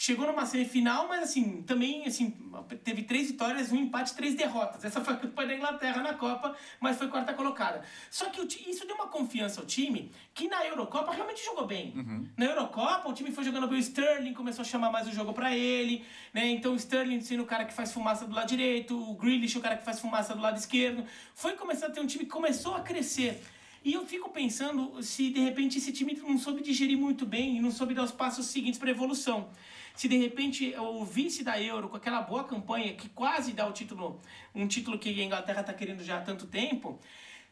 [0.00, 2.34] Chegou numa semifinal, mas assim, também assim,
[2.82, 4.82] teve três vitórias, um empate, três derrotas.
[4.82, 7.82] Essa foi a campanha da Inglaterra na Copa, mas foi quarta colocada.
[8.10, 11.92] Só que isso deu uma confiança ao time que na Eurocopa realmente jogou bem.
[11.94, 12.26] Uhum.
[12.34, 15.34] Na Eurocopa, o time foi jogando bem, o Sterling começou a chamar mais o jogo
[15.34, 16.48] para ele, né?
[16.48, 19.60] Então o Sterling sendo o cara que faz fumaça do lado direito, o Grealish o
[19.60, 21.04] cara que faz fumaça do lado esquerdo.
[21.34, 23.38] Foi começar a ter um time que começou a crescer.
[23.82, 27.60] E eu fico pensando se de repente esse time não soube digerir muito bem e
[27.60, 29.50] não soube dar os passos seguintes para evolução
[29.94, 33.72] se de repente o vice da Euro, com aquela boa campanha que quase dá o
[33.72, 34.20] título,
[34.54, 36.98] um título que a Inglaterra está querendo já há tanto tempo,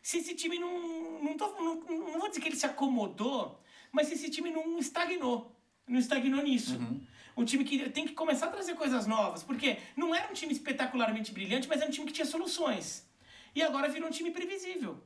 [0.00, 3.60] se esse time não, não, tô, não, não vou dizer que ele se acomodou,
[3.92, 5.54] mas se esse time não estagnou,
[5.86, 6.76] não estagnou nisso.
[6.76, 7.00] Uhum.
[7.36, 10.52] Um time que tem que começar a trazer coisas novas, porque não era um time
[10.52, 13.06] espetacularmente brilhante, mas era um time que tinha soluções.
[13.54, 15.00] E agora virou um time previsível.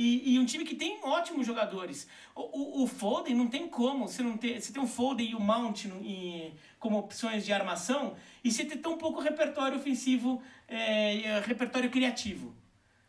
[0.00, 2.06] E, e, um time que tem ótimos jogadores.
[2.32, 4.06] O, o, o, Foden não tem como.
[4.06, 8.14] Você, não ter, você tem o Foden e o Mount e, como opções de armação
[8.44, 12.54] e você ter tão pouco repertório ofensivo, é, repertório criativo.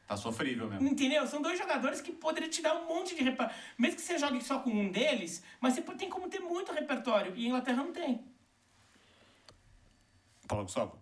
[0.08, 0.88] Tá sofrível mesmo.
[0.88, 1.28] Entendeu?
[1.28, 3.62] São dois jogadores que poderiam te dar um monte de repertório.
[3.78, 7.36] Mesmo que você jogue só com um deles, mas você tem como ter muito repertório.
[7.36, 8.26] E a Inglaterra não tem.
[10.48, 11.00] Fala, Gustavo.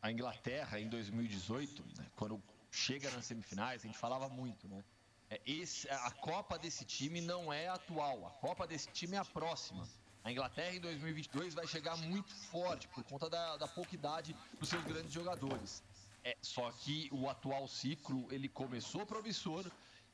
[0.00, 2.40] A Inglaterra, em 2018, né, quando
[2.74, 4.84] chega nas semifinais, a gente falava muito, né?
[5.30, 9.24] É, esse, a Copa desse time não é atual, a Copa desse time é a
[9.24, 9.88] próxima.
[10.22, 14.68] A Inglaterra em 2022 vai chegar muito forte por conta da, da pouca idade dos
[14.68, 15.82] seus grandes jogadores.
[16.24, 19.70] É, só que o atual ciclo ele começou promissor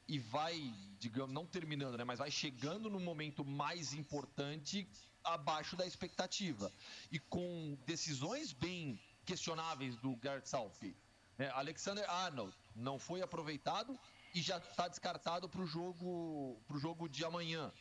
[0.09, 4.89] e vai, digamos, não terminando, né, mas vai chegando no momento mais importante
[5.23, 6.73] abaixo da expectativa
[7.13, 11.10] e com decisões bem questionáveis do Gareth Southgate
[11.41, 13.99] é, Alexander Arnold não foi aproveitado
[14.35, 17.73] e já está descartado para o jogo, pro jogo de amanhã.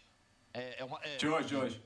[0.53, 1.83] É, é uma, é, de hoje, de hoje.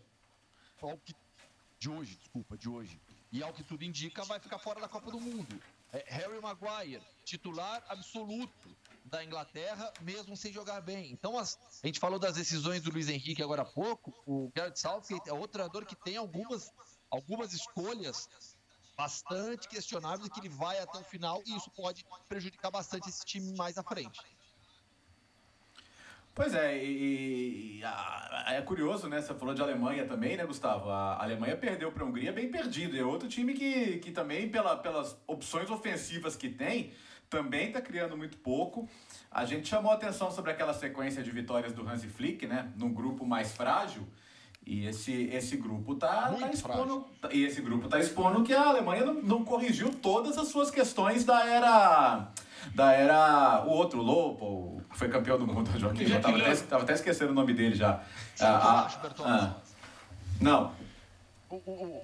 [1.80, 3.02] De hoje, desculpa, de hoje.
[3.32, 5.62] E ao que tudo indica, vai ficar fora da Copa do Mundo.
[5.92, 8.70] É, Harry Maguire, titular absoluto
[9.06, 11.12] da Inglaterra, mesmo sem jogar bem.
[11.12, 14.14] Então, as, a gente falou das decisões do Luiz Henrique agora há pouco.
[14.26, 16.72] O Gareth Southgate é outro treinador que tem algumas,
[17.10, 18.30] algumas escolhas
[18.98, 23.56] bastante questionável que ele vai até o final e isso pode prejudicar bastante esse time
[23.58, 24.20] mais à frente.
[26.36, 29.22] Pois é, e, e a, é curioso, né?
[29.22, 30.90] Você falou de Alemanha também, né, Gustavo?
[30.90, 32.98] A Alemanha perdeu para a Hungria bem perdido.
[32.98, 36.92] É outro time que, que também, pela, pelas opções ofensivas que tem,
[37.30, 38.90] também está criando muito pouco.
[39.30, 42.72] A gente chamou atenção sobre aquela sequência de vitórias do Hansi Flick, né?
[42.76, 44.08] Num grupo mais frágil.
[44.66, 47.06] E esse, esse grupo tá, tá expondo.
[47.20, 50.72] Tá, e esse grupo tá expondo que a Alemanha não, não corrigiu todas as suas
[50.72, 52.32] questões da era.
[52.74, 53.66] Da era.
[53.66, 56.06] O outro, Lopo, que foi campeão do mundo, Joaquim.
[56.06, 58.02] Eu tava até, tava até esquecendo o nome dele já.
[58.40, 59.56] Ah, ah, ah,
[60.40, 60.72] não.
[61.50, 62.02] O, o, o,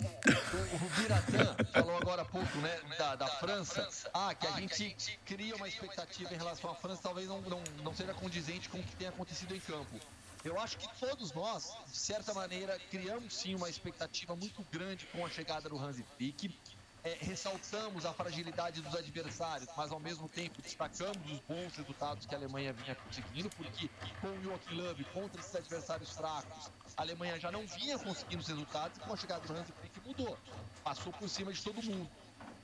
[1.71, 3.87] falou agora há pouco, né, da, da França.
[4.13, 4.95] Ah, que a gente
[5.25, 8.83] cria uma expectativa em relação à França, talvez não, não, não seja condizente com o
[8.83, 9.97] que tem acontecido em campo.
[10.43, 15.25] Eu acho que todos nós, de certa maneira, criamos sim uma expectativa muito grande com
[15.25, 16.57] a chegada do Hansi Flick.
[17.03, 22.33] É, ressaltamos a fragilidade dos adversários, mas ao mesmo tempo destacamos os bons resultados que
[22.35, 23.89] a Alemanha vinha conseguindo, porque
[24.21, 28.47] com o Joachim Löw contra esses adversários fracos, a Alemanha já não vinha conseguindo os
[28.47, 30.37] resultados e com a chegada do Hansi Flick mudou,
[30.83, 32.09] passou por cima de todo mundo.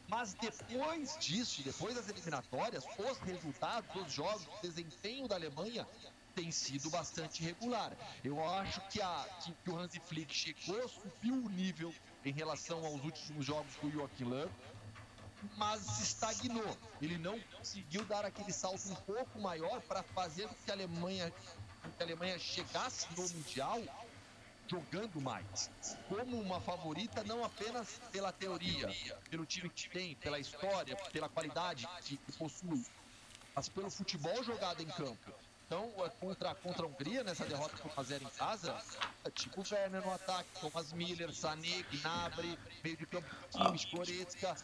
[0.07, 5.87] Mas depois disso, depois das eliminatórias, os resultados dos jogos, o desempenho da Alemanha
[6.35, 7.95] tem sido bastante regular.
[8.23, 9.25] Eu acho que, a,
[9.63, 11.93] que, o Hansi Flick chegou, subiu o nível
[12.25, 14.51] em relação aos últimos jogos com o Joachim Löw,
[15.57, 16.77] mas estagnou.
[17.01, 21.31] Ele não conseguiu dar aquele salto um pouco maior para fazer com que a Alemanha,
[21.97, 23.81] que a Alemanha chegasse no Mundial
[24.67, 25.69] jogando mais,
[26.09, 28.91] como uma favorita não apenas pela teoria,
[29.29, 32.83] pelo time que tem, pela história, pela qualidade que possui,
[33.55, 35.44] mas pelo futebol jogado em campo.
[35.65, 38.75] Então, é contra, contra a Hungria, nessa derrota por fazer em casa,
[39.23, 44.55] é tipo Werner no ataque, Thomas Miller, Sané, Gnabry, meio de campo, Kimmich, Goretzka.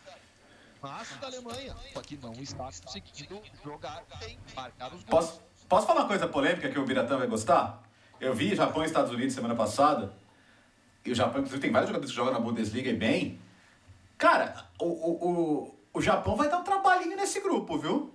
[0.79, 5.05] Mas da Alemanha, só que não está conseguindo jogar bem, marcar os gols.
[5.05, 7.81] Posso, posso falar uma coisa polêmica que o Biratã vai gostar?
[8.19, 10.13] Eu vi Japão e Estados Unidos semana passada,
[11.03, 13.41] e o Japão, inclusive, tem vários jogadores que jogam na Bundesliga e bem.
[14.19, 18.13] Cara, o, o, o, o Japão vai dar um trabalhinho nesse grupo, viu?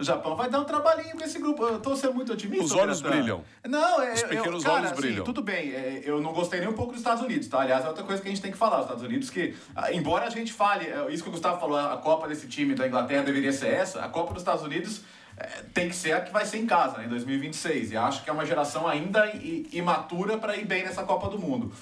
[0.00, 1.62] O Japão vai dar um trabalhinho com esse grupo.
[1.62, 2.64] Eu tô sendo muito otimista.
[2.64, 3.44] Os olhos brilham.
[3.68, 4.14] Não, é.
[4.14, 5.24] Os pequenos eu, cara, olhos assim, brilham.
[5.24, 7.60] Tudo bem, é, eu não gostei nem um pouco dos Estados Unidos, tá?
[7.60, 8.78] Aliás, é outra coisa que a gente tem que falar.
[8.78, 11.78] Os Estados Unidos, que, ah, embora a gente fale, é, isso que o Gustavo falou,
[11.78, 15.02] a Copa desse time da Inglaterra deveria ser essa, a Copa dos Estados Unidos
[15.36, 17.92] é, tem que ser a que vai ser em casa, né, em 2026.
[17.92, 19.30] E acho que é uma geração ainda
[19.72, 21.72] imatura para ir bem nessa Copa do Mundo.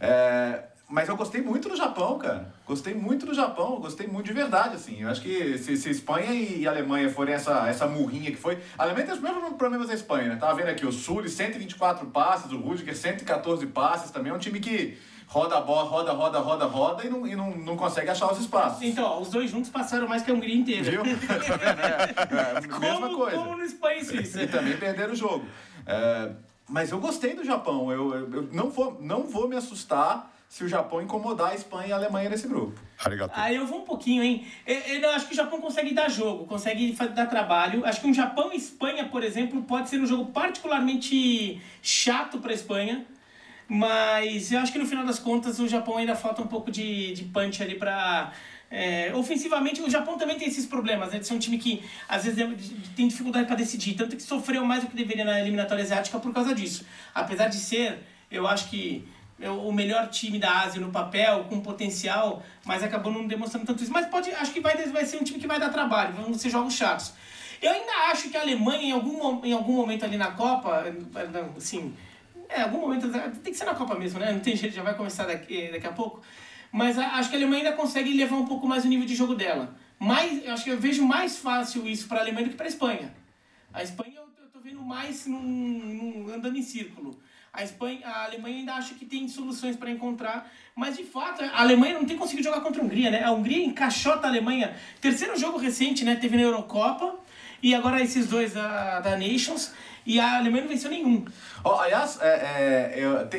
[0.00, 2.52] É, mas eu gostei muito do Japão, cara.
[2.66, 5.02] Gostei muito do Japão, gostei muito de verdade, assim.
[5.02, 8.58] Eu acho que se, se Espanha e Alemanha forem essa, essa murrinha que foi.
[8.76, 10.36] A Alemanha tem os mesmos problemas da Espanha, né?
[10.36, 14.32] Tava vendo aqui, o Sul, 124 passes, o Rudiger, 114 passes também.
[14.32, 17.56] É um time que roda a bola, roda, roda, roda, roda e não, e não,
[17.56, 18.82] não consegue achar os espaços.
[18.82, 20.90] Então, os dois juntos passaram mais que a Hungria inteira.
[20.90, 21.02] Viu?
[21.06, 23.36] é, é, mesma como, coisa.
[23.36, 24.42] Como no Espanha e Suíça.
[24.42, 25.46] E também perderam o jogo.
[25.86, 26.32] É,
[26.68, 27.92] mas eu gostei do Japão.
[27.92, 31.86] Eu, eu, eu não, vou, não vou me assustar se o Japão incomodar a Espanha
[31.86, 32.78] e a Alemanha nesse grupo.
[32.98, 33.32] Arigato.
[33.36, 34.44] Aí eu vou um pouquinho, hein?
[34.66, 37.86] Eu, eu acho que o Japão consegue dar jogo, consegue dar trabalho.
[37.86, 42.50] Acho que um Japão e Espanha, por exemplo, pode ser um jogo particularmente chato para
[42.50, 43.06] a Espanha.
[43.68, 47.12] Mas eu acho que no final das contas o Japão ainda falta um pouco de,
[47.12, 48.32] de punch ali para.
[49.14, 51.20] ofensivamente, o Japão também tem esses problemas, né?
[51.20, 52.44] De ser um time que às vezes
[52.96, 56.34] tem dificuldade para decidir, tanto que sofreu mais do que deveria na eliminatória asiática por
[56.34, 56.84] causa disso.
[57.14, 61.60] Apesar de ser, eu acho que é o melhor time da Ásia no papel, com
[61.60, 63.92] potencial, mas acabou não demonstrando tanto isso.
[63.92, 66.50] Mas pode, acho que vai, vai ser um time que vai dar trabalho, vão ser
[66.50, 67.12] jogos chatos.
[67.62, 71.44] Eu ainda acho que a Alemanha, em algum, em algum momento ali na Copa, eh,
[71.56, 71.94] assim,
[72.48, 73.08] é, algum momento,
[73.42, 74.32] tem que ser na Copa mesmo, né?
[74.32, 76.22] Não tem jeito, já vai começar daqui, daqui a pouco.
[76.72, 79.34] Mas acho que a Alemanha ainda consegue levar um pouco mais o nível de jogo
[79.34, 79.74] dela.
[80.44, 82.68] Eu acho que eu vejo mais fácil isso para a Alemanha do que para a
[82.68, 83.12] Espanha.
[83.72, 87.20] A Espanha eu tô vendo mais num, num- andando em círculo.
[87.52, 91.60] A, Espanha, a Alemanha ainda acho que tem soluções para encontrar, mas de fato a
[91.60, 93.24] Alemanha não tem conseguido jogar contra a Hungria, né?
[93.24, 94.74] A Hungria encaixota a Alemanha.
[95.00, 96.14] Terceiro jogo recente, né?
[96.16, 97.16] Teve na Eurocopa
[97.62, 99.72] e agora esses dois da, da Nations
[100.06, 101.24] e a Alemanha não venceu nenhum.
[101.62, 103.38] Ó, aliás, é, é, eu- te-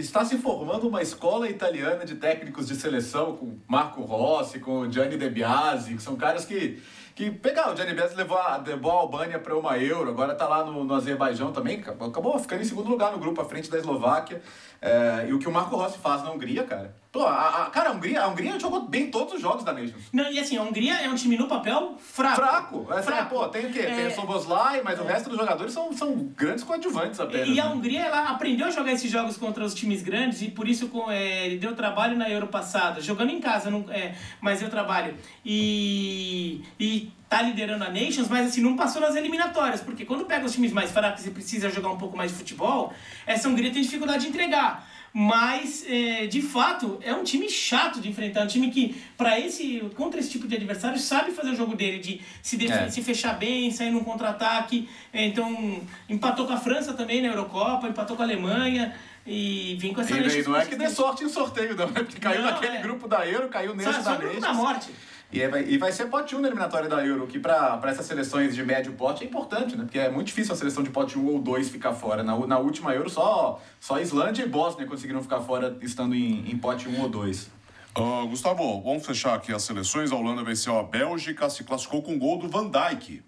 [0.00, 5.18] está se formando uma escola italiana de técnicos de seleção com Marco Rossi, com Gianni
[5.18, 6.80] De Biasi, que são caras que,
[7.18, 7.72] que pegaram.
[7.72, 10.94] O Biasi levou a, levou a Albânia para uma Euro, agora está lá no, no
[10.94, 14.40] Azerbaijão também, acabou ficando em segundo lugar no grupo, à frente da Eslováquia.
[14.80, 16.94] É, e o que o Marco Rossi faz na Hungria, cara.
[17.10, 20.04] Pô, a, a- cara, a Hungria, a Hungria jogou bem todos os jogos da Nations.
[20.12, 22.36] Não, e assim, a Hungria é um time no papel fraco.
[22.36, 22.86] Fraco.
[22.92, 23.34] É, Fraco.
[23.34, 23.82] Pô, tem o quê?
[23.82, 27.48] Tem É, o Soboslai, mas o resto dos jogadores são, são grandes coadjuvantes apenas.
[27.48, 27.70] E a né?
[27.74, 31.10] Hungria ela aprendeu a jogar esses jogos contra os times grandes e por isso com,
[31.10, 35.16] é, deu trabalho na Euro passada, jogando em casa, não, é, mas deu trabalho.
[35.44, 40.46] E, e tá liderando a Nations, mas assim, não passou nas eliminatórias, porque quando pega
[40.46, 42.92] os times mais fracos e precisa jogar um pouco mais de futebol,
[43.26, 44.88] essa Hungria tem dificuldade de entregar.
[45.12, 48.44] Mas, é, de fato, é um time chato de enfrentar.
[48.44, 51.98] Um time que, para esse, contra esse tipo de adversário, sabe fazer o jogo dele,
[51.98, 52.88] de se, defi- É.
[52.90, 54.88] se fechar bem, sair num contra-ataque.
[55.12, 58.94] É, Então, empatou com a França também na Eurocopa, empatou com a Alemanha
[59.26, 61.86] e vem com essa E, Nations e não é que dê sorte em sorteio, não,
[61.90, 62.02] né?
[62.02, 62.80] Porque caiu Não, naquele é.
[62.82, 64.42] grupo da Euro, caiu nesse só da o grupo Nations.
[64.42, 64.90] da morte.
[65.30, 68.06] E, é- vai, e vai ser pote 1 na eliminatória da Euro, que para essas
[68.06, 69.84] seleções de médio pote é importante, né?
[69.84, 72.22] Porque é muito difícil a seleção de pote 1 ou 2 ficar fora.
[72.22, 76.56] Na, na última Euro, só, só Islândia e Bósnia conseguiram ficar fora estando em, em
[76.56, 77.50] pote 1 ou 2.
[77.94, 80.12] Ah, Gustavo, vamos fechar aqui as seleções.
[80.12, 83.22] A Holanda venceu a Bélgica, se classificou com gol do Van Dijk.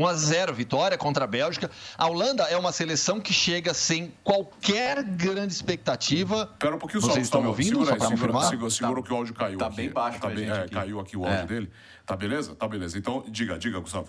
[0.00, 1.70] 1 a 0 vitória contra a Bélgica.
[1.98, 6.46] A Holanda é uma seleção que chega sem qualquer grande expectativa.
[6.58, 7.68] Pera um pouquinho só, Vocês estão me ouvindo?
[7.84, 9.76] Segura Só aí, segura, segura, segura Tá- que o áudio caiu tá aqui.
[9.76, 10.74] bem baixo Tá bem, gente é, aqui.
[10.74, 11.46] caiu aqui o áudio É.
[11.46, 11.70] dele.
[12.06, 12.54] Tá beleza?
[12.54, 12.96] Tá beleza.
[12.98, 14.08] Então, diga, diga, Gustavo.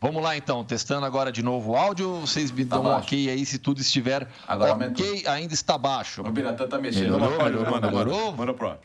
[0.00, 2.20] Vamos lá então, testando agora de novo o áudio.
[2.20, 3.04] Vocês me Tá dão um baixo.
[3.06, 5.24] ok aí se tudo estiver Agora ok.
[5.28, 6.22] Ainda está baixo.
[6.22, 7.12] O Biratã tá mexendo.
[7.12, 8.36] Melhorou, na- melhorou, manda, manda, melhorou?
[8.36, 8.76] manda pro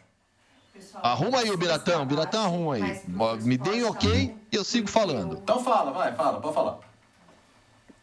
[0.94, 1.12] ar.
[1.12, 3.02] Arruma aí o Biratão, o Biratão arruma aí.
[3.42, 5.40] Me deem ok e eu sigo falando.
[5.42, 6.80] Então fala, vai, fala, pode falar.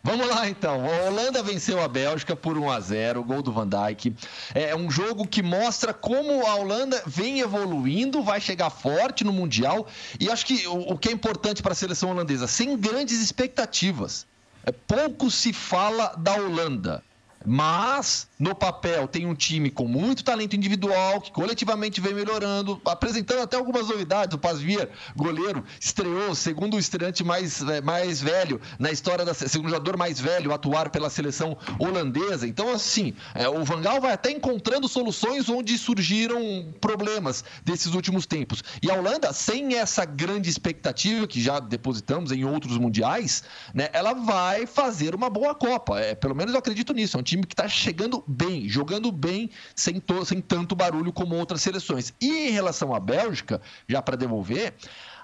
[0.06, 0.84] Vamos lá então.
[0.84, 4.14] A Holanda venceu a Bélgica por 1 a 0, gol do Van Dijk.
[4.54, 9.86] É um jogo que mostra como a Holanda vem evoluindo, vai chegar forte no mundial
[10.20, 14.26] e acho que o, o que é importante para a seleção holandesa, sem grandes expectativas.
[14.66, 17.02] É, pouco se fala da Holanda.
[17.44, 23.42] Mas, no papel, tem um time com muito talento individual, que coletivamente vem melhorando, apresentando
[23.42, 24.34] até algumas novidades.
[24.34, 29.68] O Pasvier, goleiro, estreou, segundo o estreante mais, eh, mais velho na história da segundo
[29.68, 32.46] jogador mais velho atuar pela seleção holandesa.
[32.46, 38.62] Então, assim, eh, o Vangal vai até encontrando soluções onde surgiram problemas desses últimos tempos.
[38.82, 44.14] E a Holanda, sem essa grande expectativa que já depositamos em outros mundiais, né, ela
[44.14, 46.00] vai fazer uma boa Copa.
[46.00, 47.16] É, pelo menos eu acredito nisso.
[47.16, 51.34] É um time que está chegando bem, jogando bem, sem, to- sem tanto barulho como
[51.34, 52.12] outras seleções.
[52.20, 54.74] E em relação à Bélgica, já para devolver,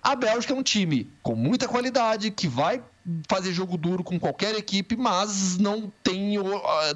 [0.02, 2.82] a Bélgica é um time com muita qualidade, que vai
[3.28, 6.36] fazer jogo duro com qualquer equipe, mas não tem,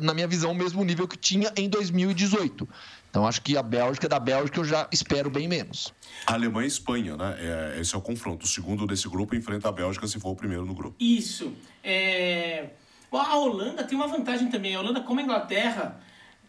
[0.01, 2.69] na minha visão, o mesmo nível que tinha em 2018.
[3.11, 5.95] Então acho que a Bélgica, da Bélgica, eu já espero bem menos.
[6.27, 7.37] Alemanha e Espanha, né?
[7.39, 8.45] É, esse é o confronto.
[8.45, 10.97] O segundo desse grupo enfrenta a Bélgica se for o primeiro no grupo.
[10.99, 11.53] Isso.
[11.83, 12.71] É...
[13.17, 14.75] A Holanda tem uma vantagem também.
[14.75, 16.01] A Holanda, como a Inglaterra,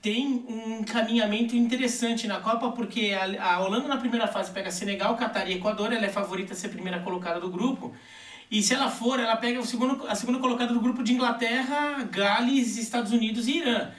[0.01, 5.15] tem um encaminhamento interessante na Copa, porque a, a Holanda na primeira fase pega Senegal,
[5.15, 7.93] Catar e Equador, ela é favorita a ser a primeira colocada do grupo.
[8.51, 12.03] E se ela for, ela pega o segundo, a segunda colocada do grupo de Inglaterra,
[12.11, 13.89] Gales, Estados Unidos e Irã.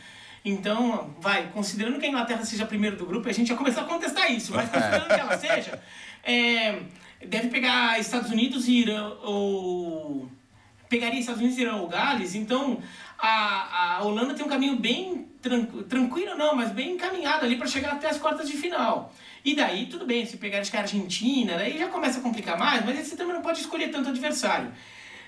[0.44, 3.80] Então, vai, considerando que a Inglaterra seja a primeira do grupo, a gente já começar
[3.80, 5.82] a contestar isso, mas considerando que ela seja,
[6.22, 6.82] é,
[7.26, 10.30] deve pegar Estados Unidos e Irã, ou.
[10.88, 12.80] Pegaria Estados Unidos, Irã ou Gales, então
[13.18, 17.66] a, a Holanda tem um caminho bem tranquilo, tranquilo não, mas bem encaminhado ali para
[17.66, 19.12] chegar até as quartas de final.
[19.44, 23.06] E daí, tudo bem, se pegar a Argentina, daí já começa a complicar mais, mas
[23.06, 24.72] você também não pode escolher tanto adversário.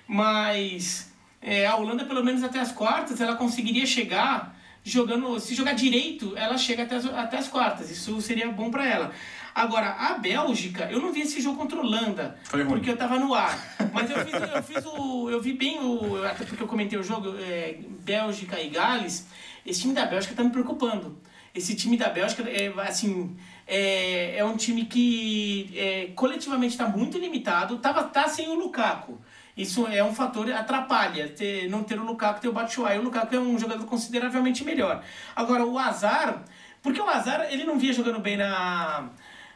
[0.06, 5.38] Mas é, a Holanda, pelo menos até as quartas, ela conseguiria chegar jogando.
[5.38, 7.90] Se jogar direito, ela chega até as, até as quartas.
[7.90, 9.12] Isso seria bom para ela.
[9.58, 12.38] Agora, a Bélgica, eu não vi esse jogo contra a Holanda,
[12.68, 13.58] porque eu tava no ar.
[13.92, 15.28] Mas eu fiz, eu fiz o.
[15.28, 16.24] Eu vi bem o.
[16.24, 19.26] Até porque eu comentei o jogo, é, Bélgica e Gales.
[19.66, 21.20] Esse time da Bélgica tá me preocupando.
[21.52, 23.36] Esse time da Bélgica, é, assim,
[23.66, 27.78] é, é um time que é, coletivamente está muito limitado.
[27.78, 29.18] Tava, tá sem o Lukaku.
[29.56, 33.00] Isso é um fator atrapalha ter, não ter o Lukaku, ter o Batshuayi.
[33.00, 35.02] O Lukaku é um jogador consideravelmente melhor.
[35.34, 36.44] Agora, o Azar...
[36.80, 39.10] Porque o Azar, ele não via jogando bem na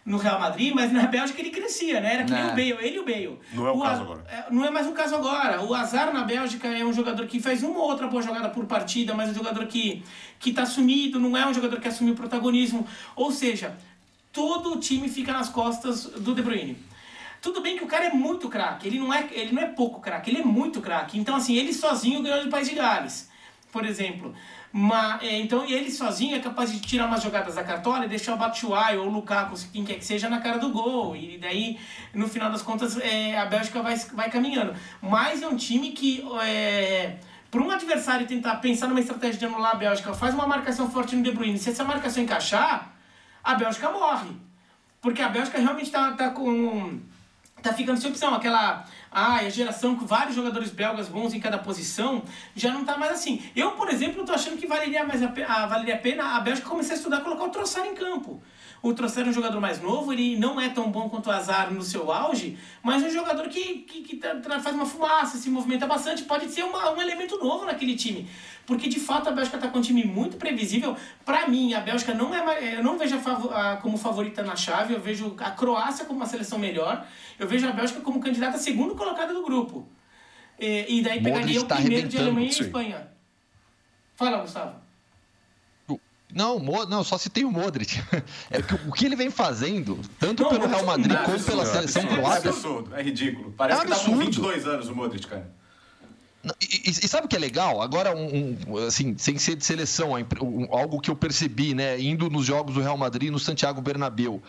[0.05, 2.15] no Real Madrid, mas na Bélgica ele crescia, né?
[2.15, 3.39] Era que nem o Bale, ele e o Bale.
[3.53, 4.25] Não é o, o caso agora.
[4.29, 5.63] É, não é mais o caso agora.
[5.63, 8.67] O Azar na Bélgica é um jogador que faz uma ou outra boa jogada por
[8.67, 10.03] partida, mas é um jogador que,
[10.41, 12.87] que tá sumido, não é um jogador que assumiu o protagonismo.
[13.15, 13.77] Ou seja,
[14.33, 16.77] todo o time fica nas costas do De Bruyne.
[17.41, 20.01] Tudo bem que o cara é muito craque, ele não é, ele não é pouco
[20.01, 21.19] craque, ele é muito craque.
[21.19, 23.29] Então, assim, ele sozinho ganhou do País de Gales,
[23.73, 24.35] por exemplo.
[24.71, 28.35] Mas, é, então, ele sozinho é capaz de tirar umas jogadas da cartola e deixar
[28.35, 31.17] o Batshuayi ou o Lukaku, quem quer que seja, na cara do gol.
[31.17, 31.79] E daí,
[32.15, 34.75] no final das contas, é, a Bélgica vai, vai caminhando.
[35.01, 37.17] Mas é um time que, é,
[37.51, 41.17] para um adversário tentar pensar numa estratégia de anular a Bélgica, faz uma marcação forte
[41.17, 41.59] no De Bruyne.
[41.59, 42.93] Se essa marcação encaixar,
[43.43, 44.31] a Bélgica morre.
[45.01, 47.01] Porque a Bélgica realmente está tá com.
[47.61, 48.35] tá ficando sem opção.
[48.35, 48.85] Aquela.
[49.13, 52.23] Ah, a geração com vários jogadores belgas bons em cada posição
[52.57, 53.43] já não tá mais assim.
[53.55, 56.69] Eu, por exemplo, tô achando que valeria, mais a, a, valeria a pena a Bélgica
[56.69, 58.43] começar a estudar colocar o Troçar em campo.
[58.83, 61.73] O Troçar é um jogador mais novo, ele não é tão bom quanto o Azar
[61.73, 64.21] no seu auge, mas é um jogador que, que, que
[64.61, 68.29] faz uma fumaça, se movimenta bastante, pode ser uma, um elemento novo naquele time.
[68.67, 70.97] Porque de fato a Bélgica está com um time muito previsível.
[71.25, 74.95] Para mim, a Bélgica não é eu não vejo a, a, como favorita na chave,
[74.95, 77.07] eu vejo a Croácia como uma seleção melhor,
[77.39, 79.89] eu vejo a Bélgica como candidata segundo colocada do grupo.
[80.59, 83.09] E, e daí pegaria o tá primeiro de Alemanha e Espanha.
[84.17, 84.82] Fala, Gustavo.
[86.35, 88.01] Não, não, só se tem o Modric.
[88.51, 92.07] É que, o que ele vem fazendo, tanto não, pelo Real Madrid como pela seleção
[92.07, 92.49] croata.
[92.49, 93.53] É absurdo, é ridículo.
[93.57, 95.51] Parece é que tá com 22 anos o Modric, cara.
[96.61, 97.81] E, e, sabe o que é legal?
[97.81, 100.13] Agora, um, um, assim, sem ser de seleção,
[100.71, 104.43] algo que eu percebi, né, indo nos jogos do Real Madrid no Santiago Bernabéu.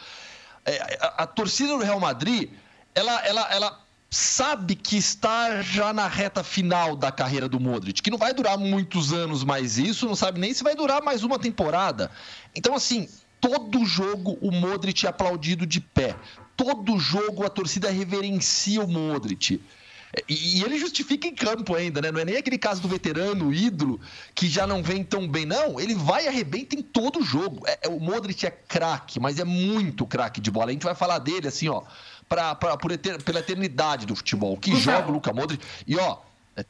[0.65, 2.49] É, a, a, torcida do Real Madrid,
[2.95, 3.82] ela, ela, ela
[4.13, 8.59] sabe que está já na reta final da carreira do Modric, que não vai durar
[8.59, 12.11] muitos anos mais isso, não sabe nem se vai durar mais uma temporada.
[12.55, 13.09] Então, assim,
[13.41, 16.15] todo jogo o Modric é aplaudido de pé.
[16.55, 19.59] Todo jogo a torcida reverencia o Modric.
[20.29, 22.11] E, ele justifica em campo ainda, né?
[22.11, 23.99] Não é nem aquele caso do veterano, ídolo,
[24.35, 25.43] que já não vem tão bem.
[25.43, 27.65] Não, ele vai e arrebenta em todo jogo.
[27.65, 30.67] É, é, o Modric é craque, mas é muito craque de bola.
[30.67, 31.81] A gente vai falar dele assim, ó,
[32.33, 34.57] pra, pra, por eter, pela eternidade do futebol.
[34.57, 35.63] Que joga o Luca Modric.
[35.85, 36.17] E ó,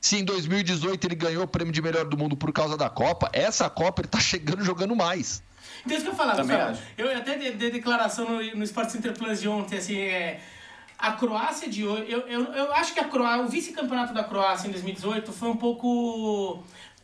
[0.02, 3.30] se em 2018 ele ganhou o prêmio de melhor do mundo por causa da Copa,
[3.32, 5.42] essa Copa ele tá chegando jogando mais.
[5.86, 6.58] Então, isso que eu falava, Também
[6.98, 10.42] eu até dei de declaração no, no Sport Center Plus de ontem, assim, é,
[11.00, 14.68] a Croácia de hoje, eu, eu, eu acho que a Croácia, o vice-campeonato da Croácia
[14.68, 16.62] em 2018 foi um pouco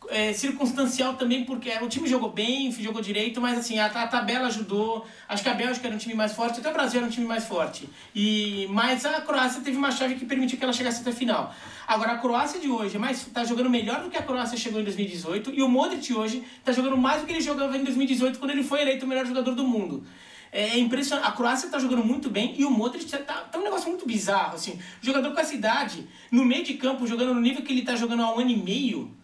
[0.08, 4.46] é, circunstancial também, porque o time jogou bem, jogou direito, mas assim, a, a, tabela
[4.46, 5.06] ajudou.
[5.28, 7.26] Acho que a Bélgica era um time mais forte, até o Brasil era um time
[7.26, 7.88] mais forte.
[8.14, 11.54] E, mas a Croácia teve uma chave que permitiu que ela chegasse até a final.
[11.86, 15.52] Agora, a Croácia de hoje está jogando melhor do que a Croácia chegou em 2018,
[15.54, 18.62] e o Modric hoje está jogando mais do que ele jogava em 2018, quando ele
[18.62, 20.04] foi eleito o melhor jogador do mundo.
[20.52, 21.28] É impressionante.
[21.28, 24.56] A Croácia está jogando muito bem e o Modric tá, tá um negócio muito bizarro,
[24.56, 24.78] assim.
[25.00, 28.22] Jogador com essa idade, no meio de campo, jogando no nível que ele está jogando
[28.22, 29.14] há um ano e meio,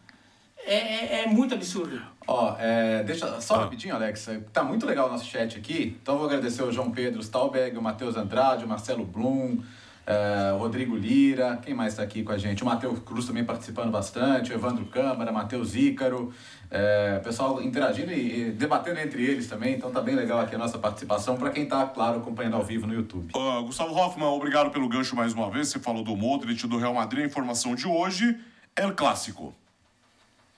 [0.67, 2.01] é, é, é muito absurdo.
[2.27, 3.59] Ó, é, deixa só ah.
[3.61, 4.29] rapidinho, Alex.
[4.53, 5.97] Tá muito legal o nosso chat aqui.
[6.03, 9.63] Então vou agradecer o João Pedro Stalberg, o Matheus Andrade, o Marcelo Blum,
[10.05, 11.59] é, o Rodrigo Lira.
[11.63, 12.65] Quem mais está aqui com a gente?
[12.65, 16.33] O Matheus Cruz também participando bastante, o Evandro Câmara, Matheus Ícaro.
[16.69, 20.59] É, pessoal interagindo e, e, debatendo entre eles também, então tá bem legal aqui a
[20.59, 23.31] nossa participação para quem tá, claro, acompanhando ao vivo no YouTube.
[23.37, 25.69] Uh, Gustavo Hoffman, obrigado pelo gancho mais uma vez.
[25.69, 27.23] Você falou do Modric, do Real Madrid.
[27.23, 28.37] A informação de hoje
[28.75, 29.55] é o clássico.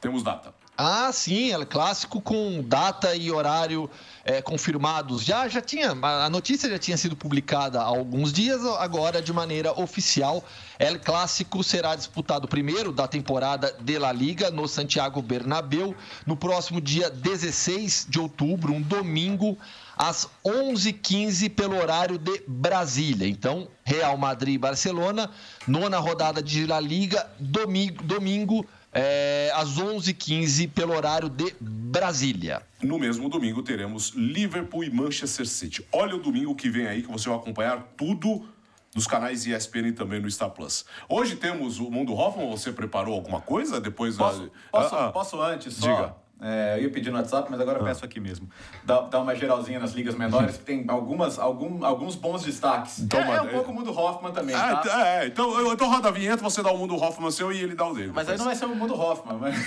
[0.00, 0.54] Temos data.
[0.80, 3.90] Ah, sim, é clássico com data e horário
[4.24, 5.24] é, confirmados.
[5.24, 9.72] Já, já tinha, a notícia já tinha sido publicada há alguns dias, agora de maneira
[9.72, 10.44] oficial.
[10.78, 16.80] El Clássico será disputado primeiro da temporada de La Liga no Santiago Bernabéu no próximo
[16.80, 19.58] dia 16 de outubro, um domingo,
[19.96, 23.26] às 11h15 pelo horário de Brasília.
[23.26, 25.28] Então, Real Madrid e Barcelona,
[25.66, 32.62] nona rodada de La Liga, domingo, domingo é, às 11h15 pelo horário de Brasília.
[32.82, 35.86] No mesmo domingo teremos Liverpool e Manchester City.
[35.92, 38.48] Olha o domingo que vem aí que você vai acompanhar tudo
[38.94, 40.84] nos canais ESPN e também no Star Plus.
[41.08, 42.50] Hoje temos o Mundo Hoffman.
[42.50, 44.16] Você preparou alguma coisa depois?
[44.16, 44.50] Posso, da...
[44.70, 45.12] posso, ah, ah.
[45.12, 45.94] posso antes só?
[45.94, 46.27] Diga.
[46.40, 48.48] É, eu ia pedir no WhatsApp, mas agora eu peço aqui mesmo.
[48.84, 53.04] Dá, dá uma geralzinha nas ligas menores, que tem algumas, algum, alguns bons destaques.
[53.10, 55.08] Toma, é, é um pouco o mundo Hoffman também, ah, tá?
[55.08, 57.74] É, então, eu, então roda a vinheta, você dá o mundo Hoffman seu e ele
[57.74, 58.12] dá o dele.
[58.14, 58.28] Mas depois.
[58.28, 59.36] aí não vai ser o mundo Hoffman.
[59.38, 59.66] Mas...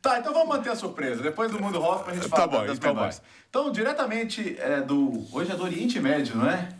[0.00, 1.22] tá, então vamos manter a surpresa.
[1.22, 3.18] Depois do mundo Hoffman a gente fala tá bom, das então menores.
[3.18, 3.26] Vai.
[3.50, 5.26] Então, diretamente é, do...
[5.30, 6.70] Hoje é do Oriente Médio, não é?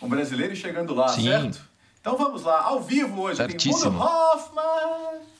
[0.00, 1.24] Um brasileiro chegando lá, Sim.
[1.24, 1.60] certo?
[2.00, 3.82] Então vamos lá, ao vivo hoje, Certíssimo.
[3.82, 5.35] tem Mundo Hoffman...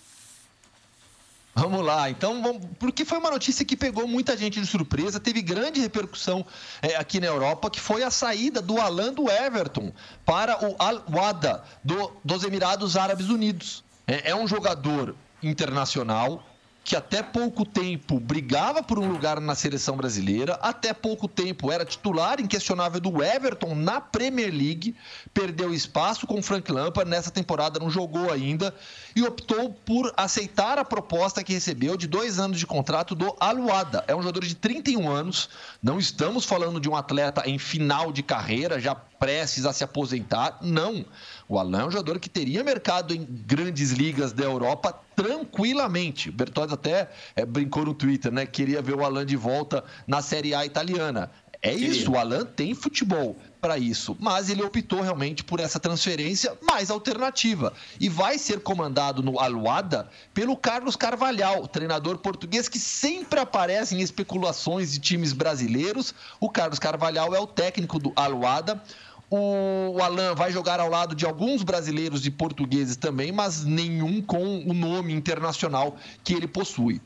[1.58, 5.40] Vamos lá, então, vamos, porque foi uma notícia que pegou muita gente de surpresa, teve
[5.40, 6.44] grande repercussão
[6.82, 9.90] é, aqui na Europa, que foi a saída do Alan do Everton
[10.22, 13.82] para o Al-Wada do, dos Emirados Árabes Unidos.
[14.06, 16.44] É, é um jogador internacional,
[16.86, 21.84] que até pouco tempo brigava por um lugar na seleção brasileira, até pouco tempo era
[21.84, 24.94] titular inquestionável do Everton na Premier League,
[25.34, 28.72] perdeu espaço com o Frank Lampard, nessa temporada não jogou ainda
[29.16, 34.04] e optou por aceitar a proposta que recebeu de dois anos de contrato do Aluada.
[34.06, 35.48] É um jogador de 31 anos,
[35.82, 40.58] não estamos falando de um atleta em final de carreira, já prestes a se aposentar,
[40.62, 41.04] não.
[41.48, 46.28] O Alain é um jogador que teria mercado em grandes ligas da Europa tranquilamente.
[46.28, 48.44] O Bertozzi até é, brincou no Twitter, né?
[48.46, 51.30] Queria ver o Alain de volta na Série A italiana.
[51.62, 56.56] É isso, o Alan tem futebol para isso, mas ele optou realmente por essa transferência
[56.62, 63.40] mais alternativa e vai ser comandado no Aluada pelo Carlos Carvalhal, treinador português que sempre
[63.40, 66.14] aparece em especulações de times brasileiros.
[66.38, 68.80] O Carlos Carvalhal é o técnico do Aluada.
[69.28, 74.60] O Alan vai jogar ao lado de alguns brasileiros e portugueses também, mas nenhum com
[74.60, 77.00] o nome internacional que ele possui.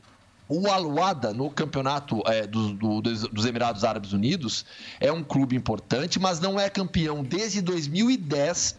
[0.53, 4.65] O Al-Wada, no campeonato é, do, do, dos Emirados Árabes Unidos,
[4.99, 8.77] é um clube importante, mas não é campeão desde 2010.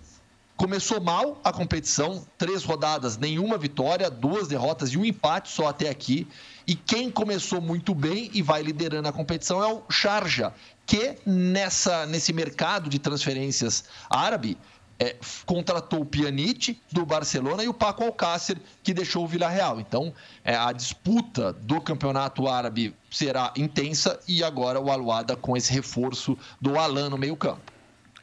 [0.55, 5.89] Começou mal a competição, três rodadas, nenhuma vitória, duas derrotas e um empate só até
[5.89, 6.29] aqui.
[6.67, 10.53] E quem começou muito bem e vai liderando a competição é o Sharjah,
[10.87, 14.57] que nessa, nesse mercado de transferências árabe
[14.99, 19.81] é, contratou o Pjanic do Barcelona e o Paco Alcácer, que deixou o Villarreal.
[19.81, 25.73] Então, é, a disputa do campeonato árabe será intensa e agora o Aluada com esse
[25.73, 27.72] reforço do Alan no meio campo.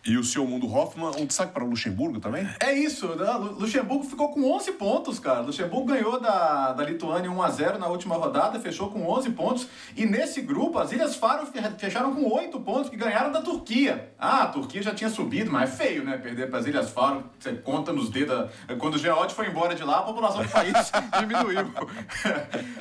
[0.05, 2.47] E o seu Mundo Hoffman, um destaque para o Luxemburgo também?
[2.61, 3.31] É isso, né?
[3.33, 5.41] Luxemburgo ficou com 11 pontos, cara.
[5.41, 9.67] Luxemburgo ganhou da, da Lituânia 1x0 na última rodada, fechou com 11 pontos.
[9.97, 11.45] E nesse grupo, as Ilhas Faro
[11.77, 14.13] fecharam com 8 pontos, que ganharam da Turquia.
[14.17, 16.17] Ah, a Turquia já tinha subido, mas é feio, né?
[16.17, 18.49] Perder para as Ilhas Faro, você conta nos dedos.
[18.79, 20.73] Quando o Geode foi embora de lá, a população do país
[21.19, 21.71] diminuiu.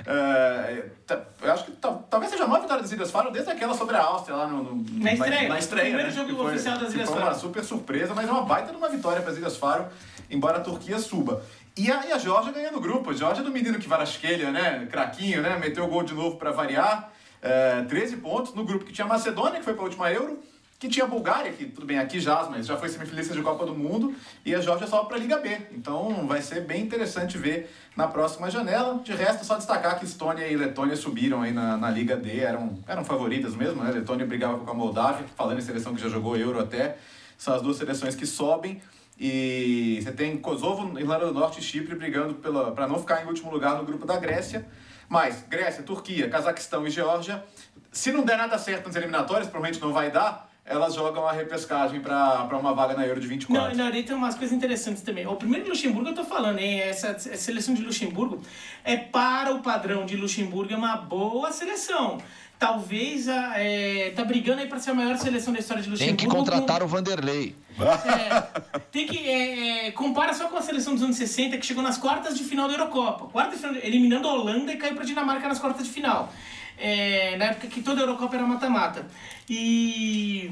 [0.06, 0.84] é,
[1.42, 4.02] eu acho que talvez seja a maior vitória das Ilhas Faro desde aquela sobre a
[4.02, 5.48] Áustria lá no, no na estreia.
[5.48, 6.14] Na estreia, Primeiro né?
[6.14, 7.07] jogo foi, oficial das Ilhas Faro.
[7.10, 9.86] Foi uma super surpresa, mas é uma baita de uma vitória para as Ilhas Faro,
[10.30, 11.42] embora a Turquia suba.
[11.76, 13.10] E a, e a Georgia ganhando o grupo.
[13.10, 14.86] A Georgia do menino que varasquelha, né?
[14.90, 15.56] Craquinho, né?
[15.58, 17.12] Meteu o gol de novo para variar.
[17.40, 20.40] É, 13 pontos no grupo que tinha a Macedônia, que foi para a última Euro
[20.78, 23.66] que tinha a Bulgária, que tudo bem, aqui já, mas já foi semifinalista de Copa
[23.66, 24.14] do Mundo,
[24.44, 25.60] e a Georgia sobe para a Liga B.
[25.72, 29.00] Então vai ser bem interessante ver na próxima janela.
[29.02, 32.78] De resto, só destacar que Estônia e Letônia subiram aí na, na Liga D, eram,
[32.86, 33.90] eram favoritas mesmo, né?
[33.90, 36.96] Letônia brigava com a Moldávia, falando em seleção que já jogou Euro até.
[37.36, 38.80] São as duas seleções que sobem.
[39.18, 43.50] E você tem Kosovo, Irlanda do Norte e Chipre brigando para não ficar em último
[43.50, 44.64] lugar no grupo da Grécia.
[45.08, 47.42] Mas Grécia, Turquia, Cazaquistão e Geórgia,
[47.90, 52.00] se não der nada certo nas eliminatórias, provavelmente não vai dar, elas jogam a repescagem
[52.00, 53.76] para uma vaga na Euro de 24.
[53.76, 55.26] Não, não, aí tem umas coisas interessantes também.
[55.26, 56.80] O primeiro de Luxemburgo eu tô falando, hein?
[56.80, 58.40] Essa, essa seleção de Luxemburgo
[58.84, 62.18] é para o padrão de Luxemburgo, é uma boa seleção
[62.58, 66.18] talvez é, tá brigando aí para ser a maior seleção da história de Luxemburgo.
[66.18, 66.84] Tem que contratar com...
[66.86, 67.54] o Vanderlei.
[67.78, 68.60] É,
[68.90, 71.96] tem que é, é, compara só com a seleção dos anos 60 que chegou nas
[71.96, 75.46] quartas de final da Eurocopa, quarta de final, eliminando a Holanda e caiu para Dinamarca
[75.46, 76.32] nas quartas de final
[76.78, 79.06] é, na época que toda a Eurocopa era mata-mata.
[79.48, 80.50] E...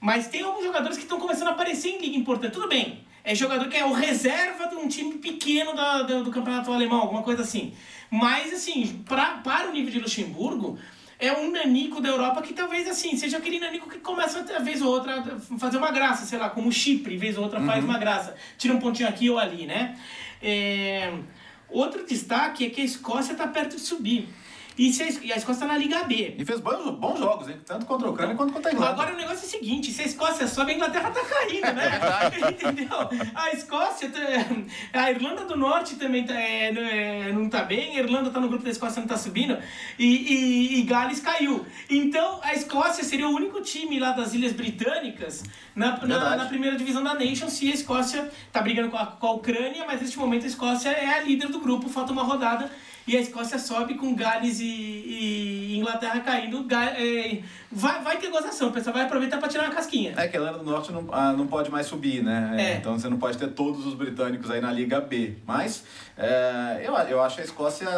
[0.00, 2.52] Mas tem alguns jogadores que estão começando a aparecer em liga importante.
[2.52, 6.30] Tudo bem, é jogador que é o reserva de um time pequeno da, do, do
[6.30, 7.72] campeonato alemão, alguma coisa assim.
[8.10, 10.78] Mas, assim, pra, para o nível de Luxemburgo,
[11.18, 14.82] é um nanico da Europa que talvez, assim, seja aquele nanico que começa, a vez
[14.82, 17.98] ou outra, fazer uma graça, sei lá, como o Chipre, vez ou outra, faz uma
[17.98, 18.36] graça.
[18.58, 19.98] Tira um pontinho aqui ou ali, né?
[20.42, 21.12] É...
[21.70, 24.28] Outro destaque é que a Escócia está perto de subir.
[24.76, 26.34] E, se e a Escócia está na Liga B.
[26.36, 27.56] E fez bons, bons jogos, hein?
[27.64, 28.92] Tanto contra a Ucrânia quanto contra a Irlanda.
[28.92, 32.00] Agora o negócio é o seguinte, se a Escócia sobe, a Inglaterra tá caindo, né?
[32.50, 32.88] Entendeu?
[33.34, 37.96] A Escócia, tá- a Irlanda do Norte também tá, é, não é, não tá bem,
[37.96, 39.56] a Irlanda tá no grupo da Escócia, não tá subindo,
[39.98, 41.64] e, e, e Gales caiu.
[41.88, 45.44] Então a Escócia seria o único time lá das Ilhas Britânicas
[45.74, 49.26] na, na, na primeira divisão da Nations, se a Escócia tá brigando com a, com
[49.26, 52.70] a Ucrânia, mas neste momento a Escócia é a líder do grupo, falta uma rodada.
[53.06, 56.66] E a Escócia sobe com Gales e, e Inglaterra caindo.
[56.72, 60.14] É, vai, vai ter gozação, o pessoal vai aproveitar pra tirar uma casquinha.
[60.16, 62.54] É que a Irlanda do Norte não, ah, não pode mais subir, né?
[62.58, 62.76] É.
[62.76, 65.34] Então você não pode ter todos os britânicos aí na Liga B.
[65.46, 65.84] Mas
[66.16, 67.88] é, eu, eu acho que a Escócia.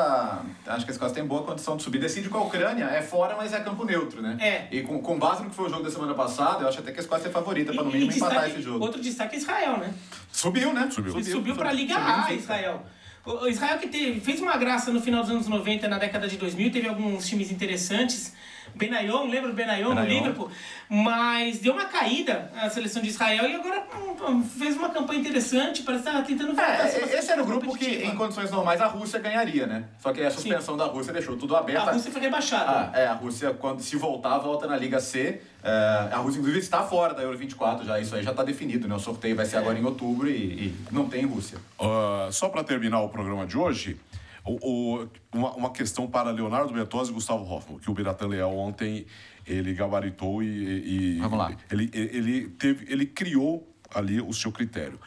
[0.66, 1.98] Acho que a Escócia tem boa condição de subir.
[1.98, 4.36] Decide com a Ucrânia, é fora, mas é campo neutro, né?
[4.40, 4.76] É.
[4.76, 6.90] E com, com base no que foi o jogo da semana passada, eu acho até
[6.90, 8.84] que a Escócia é favorita para no mínimo empatar esse jogo.
[8.84, 9.94] Outro destaque é Israel, né?
[10.32, 10.88] Subiu, né?
[10.90, 11.14] Subiu.
[11.14, 12.32] Ele subiu, pra Liga subiu A.
[12.32, 12.84] Israel.
[13.26, 16.36] O Israel que teve, fez uma graça no final dos anos 90, na década de
[16.36, 18.32] 2000, teve alguns times interessantes.
[18.76, 20.18] Benayon, lembra do Benayon no Benayon.
[20.18, 20.50] Liverpool?
[20.88, 23.84] Mas deu uma caída a seleção de Israel e agora
[24.28, 27.42] hum, fez uma campanha interessante, parece que estava tentando voltar ser uma É, esse era
[27.42, 29.84] o grupo que, em condições normais, a Rússia ganharia, né?
[29.98, 31.88] Só que a suspensão da Rússia deixou tudo aberto.
[31.88, 32.90] A Rússia foi rebaixada.
[32.92, 35.40] Ah, é, a Rússia, quando se voltar, volta na Liga C.
[35.62, 37.98] É, a Rússia, inclusive, está fora da Euro 24 já.
[37.98, 38.94] Isso aí já está definido, né?
[38.94, 41.58] O sorteio vai ser agora em outubro e, e não tem Rússia.
[41.80, 43.98] Ah, só para terminar o programa de hoje,
[44.46, 44.58] o-
[45.02, 49.06] o- uma, uma questão para Leonardo Bertozzi e Gustavo Hoffmann, que o Biratan Leal ontem
[49.46, 51.56] ele gabaritou e, e- Vamos lá.
[51.70, 54.98] Ele, ele, teve, ele criou ali o seu critério.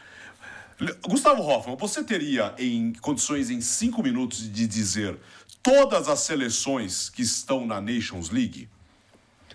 [1.08, 5.18] Gustavo Hoffmann, você teria em condições em cinco minutos de dizer
[5.62, 8.70] todas as seleções que estão na Nations League?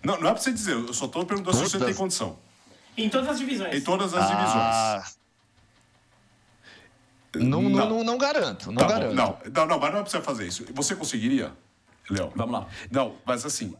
[0.02, 1.86] Não, não é para você dizer, eu só estou perguntando se você Todas?
[1.86, 2.38] tem condição.
[2.96, 3.74] Em todas as divisões.
[3.74, 4.52] Em todas as divisões.
[4.54, 5.12] Ah, não,
[7.38, 7.62] não.
[7.62, 7.88] Não.
[7.88, 9.14] Não, não garanto, não Tá bom, garanto.
[9.14, 10.64] Não, não, não, mas não é você fazer isso.
[10.74, 11.52] Você conseguiria,
[12.10, 12.32] Léo?
[12.34, 12.66] Vamos lá.
[12.90, 13.74] Não, mas assim,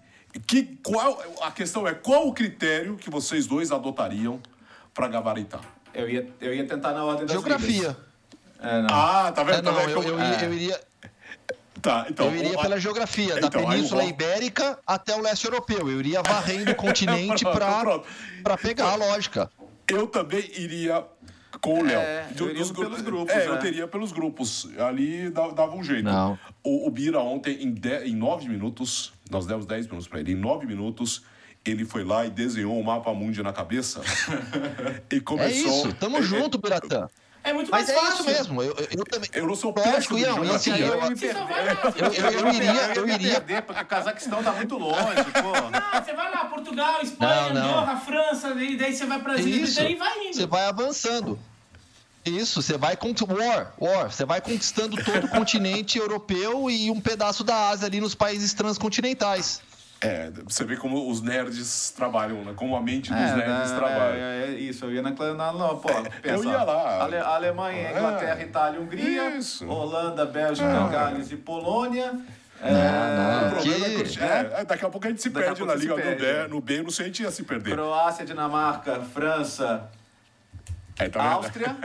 [0.46, 4.40] que, qual, a questão é qual o critério que vocês dois adotariam
[4.92, 5.60] para gabaritar?
[5.92, 7.96] Eu ia, eu ia tentar na ordem das Geografia.
[8.60, 8.88] É, não.
[8.90, 9.58] Ah, tá vendo?
[9.58, 10.80] É, Tá não, vendo eu, eu, eu- iria, eu iria,
[11.82, 12.26] Tá, então.
[12.26, 15.88] eu iria o- pela geografia, da Então, o Península Ro- Ibérica até o leste europeu.
[15.90, 17.44] Eu iria varrendo o continente
[18.42, 19.50] pra pegar a lógica.
[19.86, 21.04] Eu também iria
[21.64, 21.98] com o Léo.
[22.00, 23.58] É, eu iria gru- pelos grupos, É, eu é.
[23.58, 24.68] teria pelos grupos.
[24.78, 26.04] Ali dava um jeito.
[26.04, 26.38] Não.
[26.62, 30.32] O, o Bira ontem, em, de, em nove minutos, nós demos 10 minutos para ele,
[30.32, 31.22] em nove minutos,
[31.64, 34.02] ele foi lá e desenhou o mapa mundi na cabeça.
[35.10, 35.86] e É começou.
[35.86, 37.08] isso, tamo é- junto, Biratã.
[37.46, 38.14] É muito mais Mas é fácil.
[38.14, 39.28] isso mesmo, eu, eu, eu também.
[39.34, 41.36] Eu não sou péssimo Ian, assim, Aí eu eu, me perder.
[41.36, 44.78] eu, eu, eu ia- iria, eu eu ia iria perder, porque o Cazaquistão tá muito
[44.78, 44.96] longe,
[45.42, 45.70] pô.
[45.70, 47.68] Não, você vai lá, Portugal, Espanha, Não, não.
[47.80, 49.34] Andorra, França, e daí você vai pra.
[49.34, 50.34] Britânicas e vai indo.
[50.36, 51.38] Você vai avançando.
[52.24, 53.38] Isso, você vai conquistando.
[53.38, 54.10] War, war.
[54.10, 58.54] Você vai conquistando todo o continente europeu e um pedaço da Ásia ali nos países
[58.54, 59.60] transcontinentais.
[60.00, 62.52] É, você vê como os nerds trabalham, né?
[62.54, 64.14] Como a mente dos É, nerds né, trabalha.
[64.18, 65.88] é, é isso, eu ia na, na, na pô,
[66.20, 67.04] pensa, ia lá.
[67.04, 68.44] Ale, Alemanha, Inglaterra, É.
[68.44, 69.66] Itália, Hungria, Isso.
[69.66, 72.12] Holanda, Bélgica, Gales e Polônia.
[72.60, 73.48] É, não.
[73.48, 75.94] O problema é que é, é, daqui a pouco a gente se perde na Liga
[75.94, 77.72] do perde, B, no B, no C a gente ia se perder.
[77.74, 79.88] Croácia, Dinamarca, França,
[80.98, 81.22] É, tá?
[81.32, 81.76] Áustria.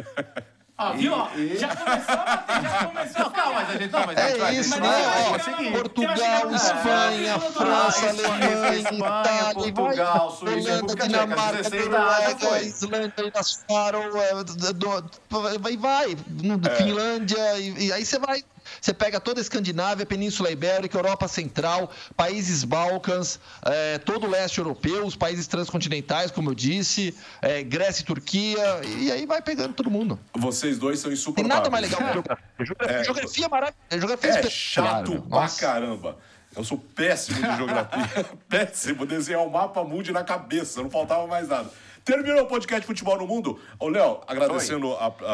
[0.82, 1.14] Ó, viu?
[1.36, 4.18] E- já começou a bater, já começou a Não, calma, mas a gente não, mas
[4.18, 4.88] É isso, a gente né?
[4.88, 5.72] vai.
[5.72, 12.64] Portugal, chegar Espanha, Ah, França, Alemanha, Itália, Portugal, Suíça, Holanda, Dinamarca, 16 da Ásia Noruega.
[12.66, 16.76] Islândia, Ilhas Faroe, é, vai, vai, É.
[16.78, 18.42] Finlândia, e, e aí você vai,
[18.82, 24.58] você pega toda a Escandinávia, Península Ibérica, Europa Central, países Balcãs, é, todo o leste
[24.60, 29.74] europeu, os países transcontinentais, como eu disse, é, Grécia e Turquia, e aí vai pegando
[29.74, 30.20] todo mundo.
[30.34, 31.56] Vocês dois são Tem insuportáveis.
[31.58, 32.46] nada mais legal que geografia.
[32.60, 33.80] Geografia, geografia é maravilhosa.
[33.92, 35.62] Geografia É chato pra Nossa.
[35.62, 36.18] caramba.
[36.56, 38.26] Eu sou péssimo de geografia.
[38.50, 39.06] péssimo.
[39.06, 40.82] Desenhar o mapa mundi na cabeça.
[40.82, 41.70] Não faltava mais nada.
[42.06, 43.60] Terminou o podcast Futebol no Mundo.
[43.78, 45.32] Ô, Léo, agradecendo a- a-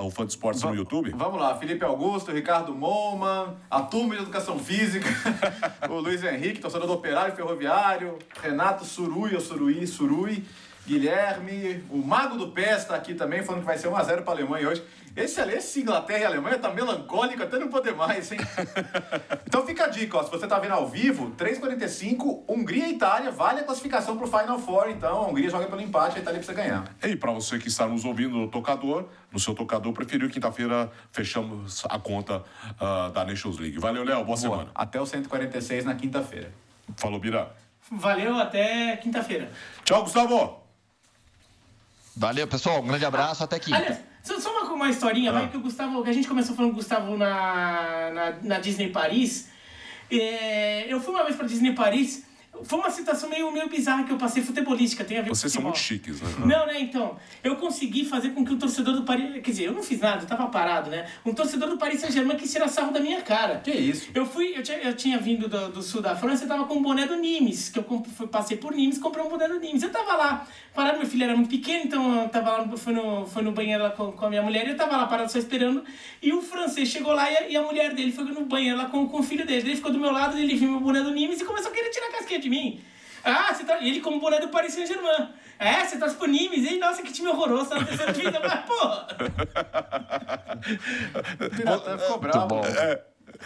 [0.00, 1.12] ao fã de esportes no YouTube.
[1.16, 5.06] Vamos lá, Felipe Augusto, Ricardo Molman, a turma de educação física,
[5.88, 10.44] o Luiz Henrique, torcedor do Operário Ferroviário, Renato Surui, ou Surui, Surui,
[10.86, 14.36] Guilherme, o Mago do Pés está aqui também, falando que vai ser 1x0 para a
[14.36, 14.82] Alemanha hoje.
[15.18, 18.38] Esse, esse Inglaterra e Alemanha tá melancólico até não poder mais, hein?
[19.44, 23.32] então fica a dica, ó, se você tá vendo ao vivo, 3h45, Hungria e Itália,
[23.32, 26.56] vale a classificação pro Final Four, então a Hungria joga pelo empate, a Itália precisa
[26.56, 26.84] ganhar.
[27.02, 31.82] E para você que está nos ouvindo no tocador, no seu tocador preferido, quinta-feira fechamos
[31.88, 32.44] a conta
[32.80, 33.76] uh, da Nations League.
[33.76, 34.70] Valeu, Léo, boa, boa semana.
[34.72, 36.52] Até o 146 na quinta-feira.
[36.96, 37.52] Falou, Bira.
[37.90, 39.50] Valeu, até quinta-feira.
[39.84, 40.60] Tchau, Gustavo.
[42.16, 42.80] Valeu, pessoal.
[42.80, 43.76] Um grande abraço, até quinta.
[43.76, 44.07] Aliás,
[44.78, 45.34] uma, historinha, ah.
[45.34, 49.50] vai, que o Gustavo, que a gente começou falando Gustavo na, na, na Disney Paris.
[50.10, 52.27] É, eu fui uma vez pra Disney Paris
[52.64, 55.60] foi uma situação meio, meio bizarra que eu passei futebolística, tem a ver Vocês com
[55.60, 56.28] são muito chiques, né?
[56.40, 56.80] Não, né?
[56.80, 59.32] Então, eu consegui fazer com que o torcedor do Paris.
[59.34, 61.06] Quer dizer, eu não fiz nada, eu tava parado, né?
[61.24, 63.60] Um torcedor do Paris Saint-Germain quis tirar sarro da minha cara.
[63.60, 64.10] Que isso?
[64.14, 66.74] Eu fui, eu tinha, eu tinha vindo do, do sul da França e tava com
[66.74, 69.82] um boné do Nimes, que eu fui, passei por Nimes comprei um boné do Nimes.
[69.82, 73.26] Eu tava lá, parado, meu filho era muito pequeno, então eu tava lá, fui no,
[73.26, 75.38] fui no banheiro lá com, com a minha mulher e eu tava lá parado só
[75.38, 75.84] esperando.
[76.22, 78.86] E o francês chegou lá e a, e a mulher dele foi no banheiro lá
[78.86, 79.68] com, com o filho dele.
[79.68, 81.90] Ele ficou do meu lado, ele viu meu boné do Nimes e começou a querer
[81.90, 82.80] tirar a casquinha de mim.
[83.24, 83.78] Ah, você tá...
[83.82, 85.28] ele como boné do Paris Saint-Germain.
[85.58, 86.78] É, você tá por Nimes, hein?
[86.78, 89.08] Nossa, que time horroroso, tá na terceira vida, mas porra!
[91.56, 92.60] Pirata ficou bravo.
[92.64, 93.02] É,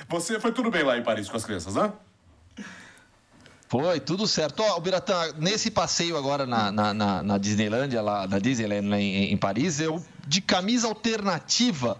[0.08, 1.90] você foi tudo bem lá em Paris com as crianças, né?
[3.66, 4.62] Foi, tudo certo.
[4.62, 9.00] Ó, oh, Biratã, nesse passeio agora na, na, na, na Disneylândia, lá na Disneyland lá
[9.00, 11.98] em, em Paris, eu de camisa alternativa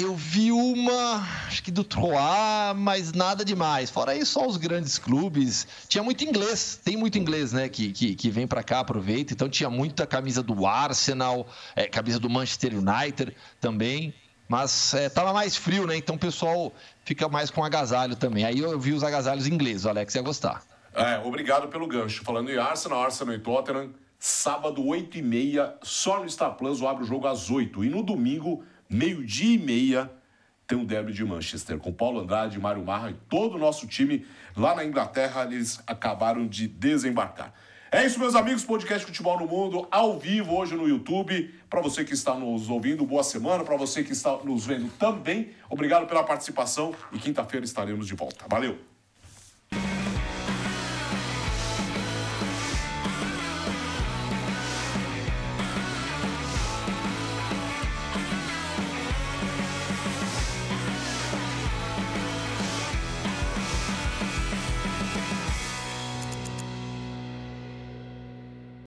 [0.00, 3.90] eu vi uma, acho que do Troá, mas nada demais.
[3.90, 5.66] Fora isso, só os grandes clubes.
[5.88, 7.68] Tinha muito inglês, tem muito inglês, né?
[7.68, 9.32] Que, que, que vem para cá, aproveita.
[9.32, 14.14] Então tinha muita camisa do Arsenal, é, camisa do Manchester United também.
[14.48, 15.96] Mas é, tava mais frio, né?
[15.96, 16.72] Então o pessoal
[17.04, 18.44] fica mais com agasalho também.
[18.44, 20.62] Aí eu vi os agasalhos ingleses, o Alex ia gostar.
[20.94, 22.22] É, obrigado pelo gancho.
[22.22, 27.26] Falando em Arsenal, Arsenal e Tottenham, sábado, 8h30, só no Star Plus, abre o jogo
[27.26, 30.10] às 8 E no domingo meio-dia e meia,
[30.66, 34.26] tem o derby de Manchester, com Paulo Andrade, Mário Marra e todo o nosso time
[34.56, 37.52] lá na Inglaterra, eles acabaram de desembarcar.
[37.92, 41.54] É isso, meus amigos, podcast Futebol no Mundo, ao vivo hoje no YouTube.
[41.70, 43.62] Para você que está nos ouvindo, boa semana.
[43.62, 48.44] Para você que está nos vendo também, obrigado pela participação e quinta-feira estaremos de volta.
[48.50, 48.95] Valeu!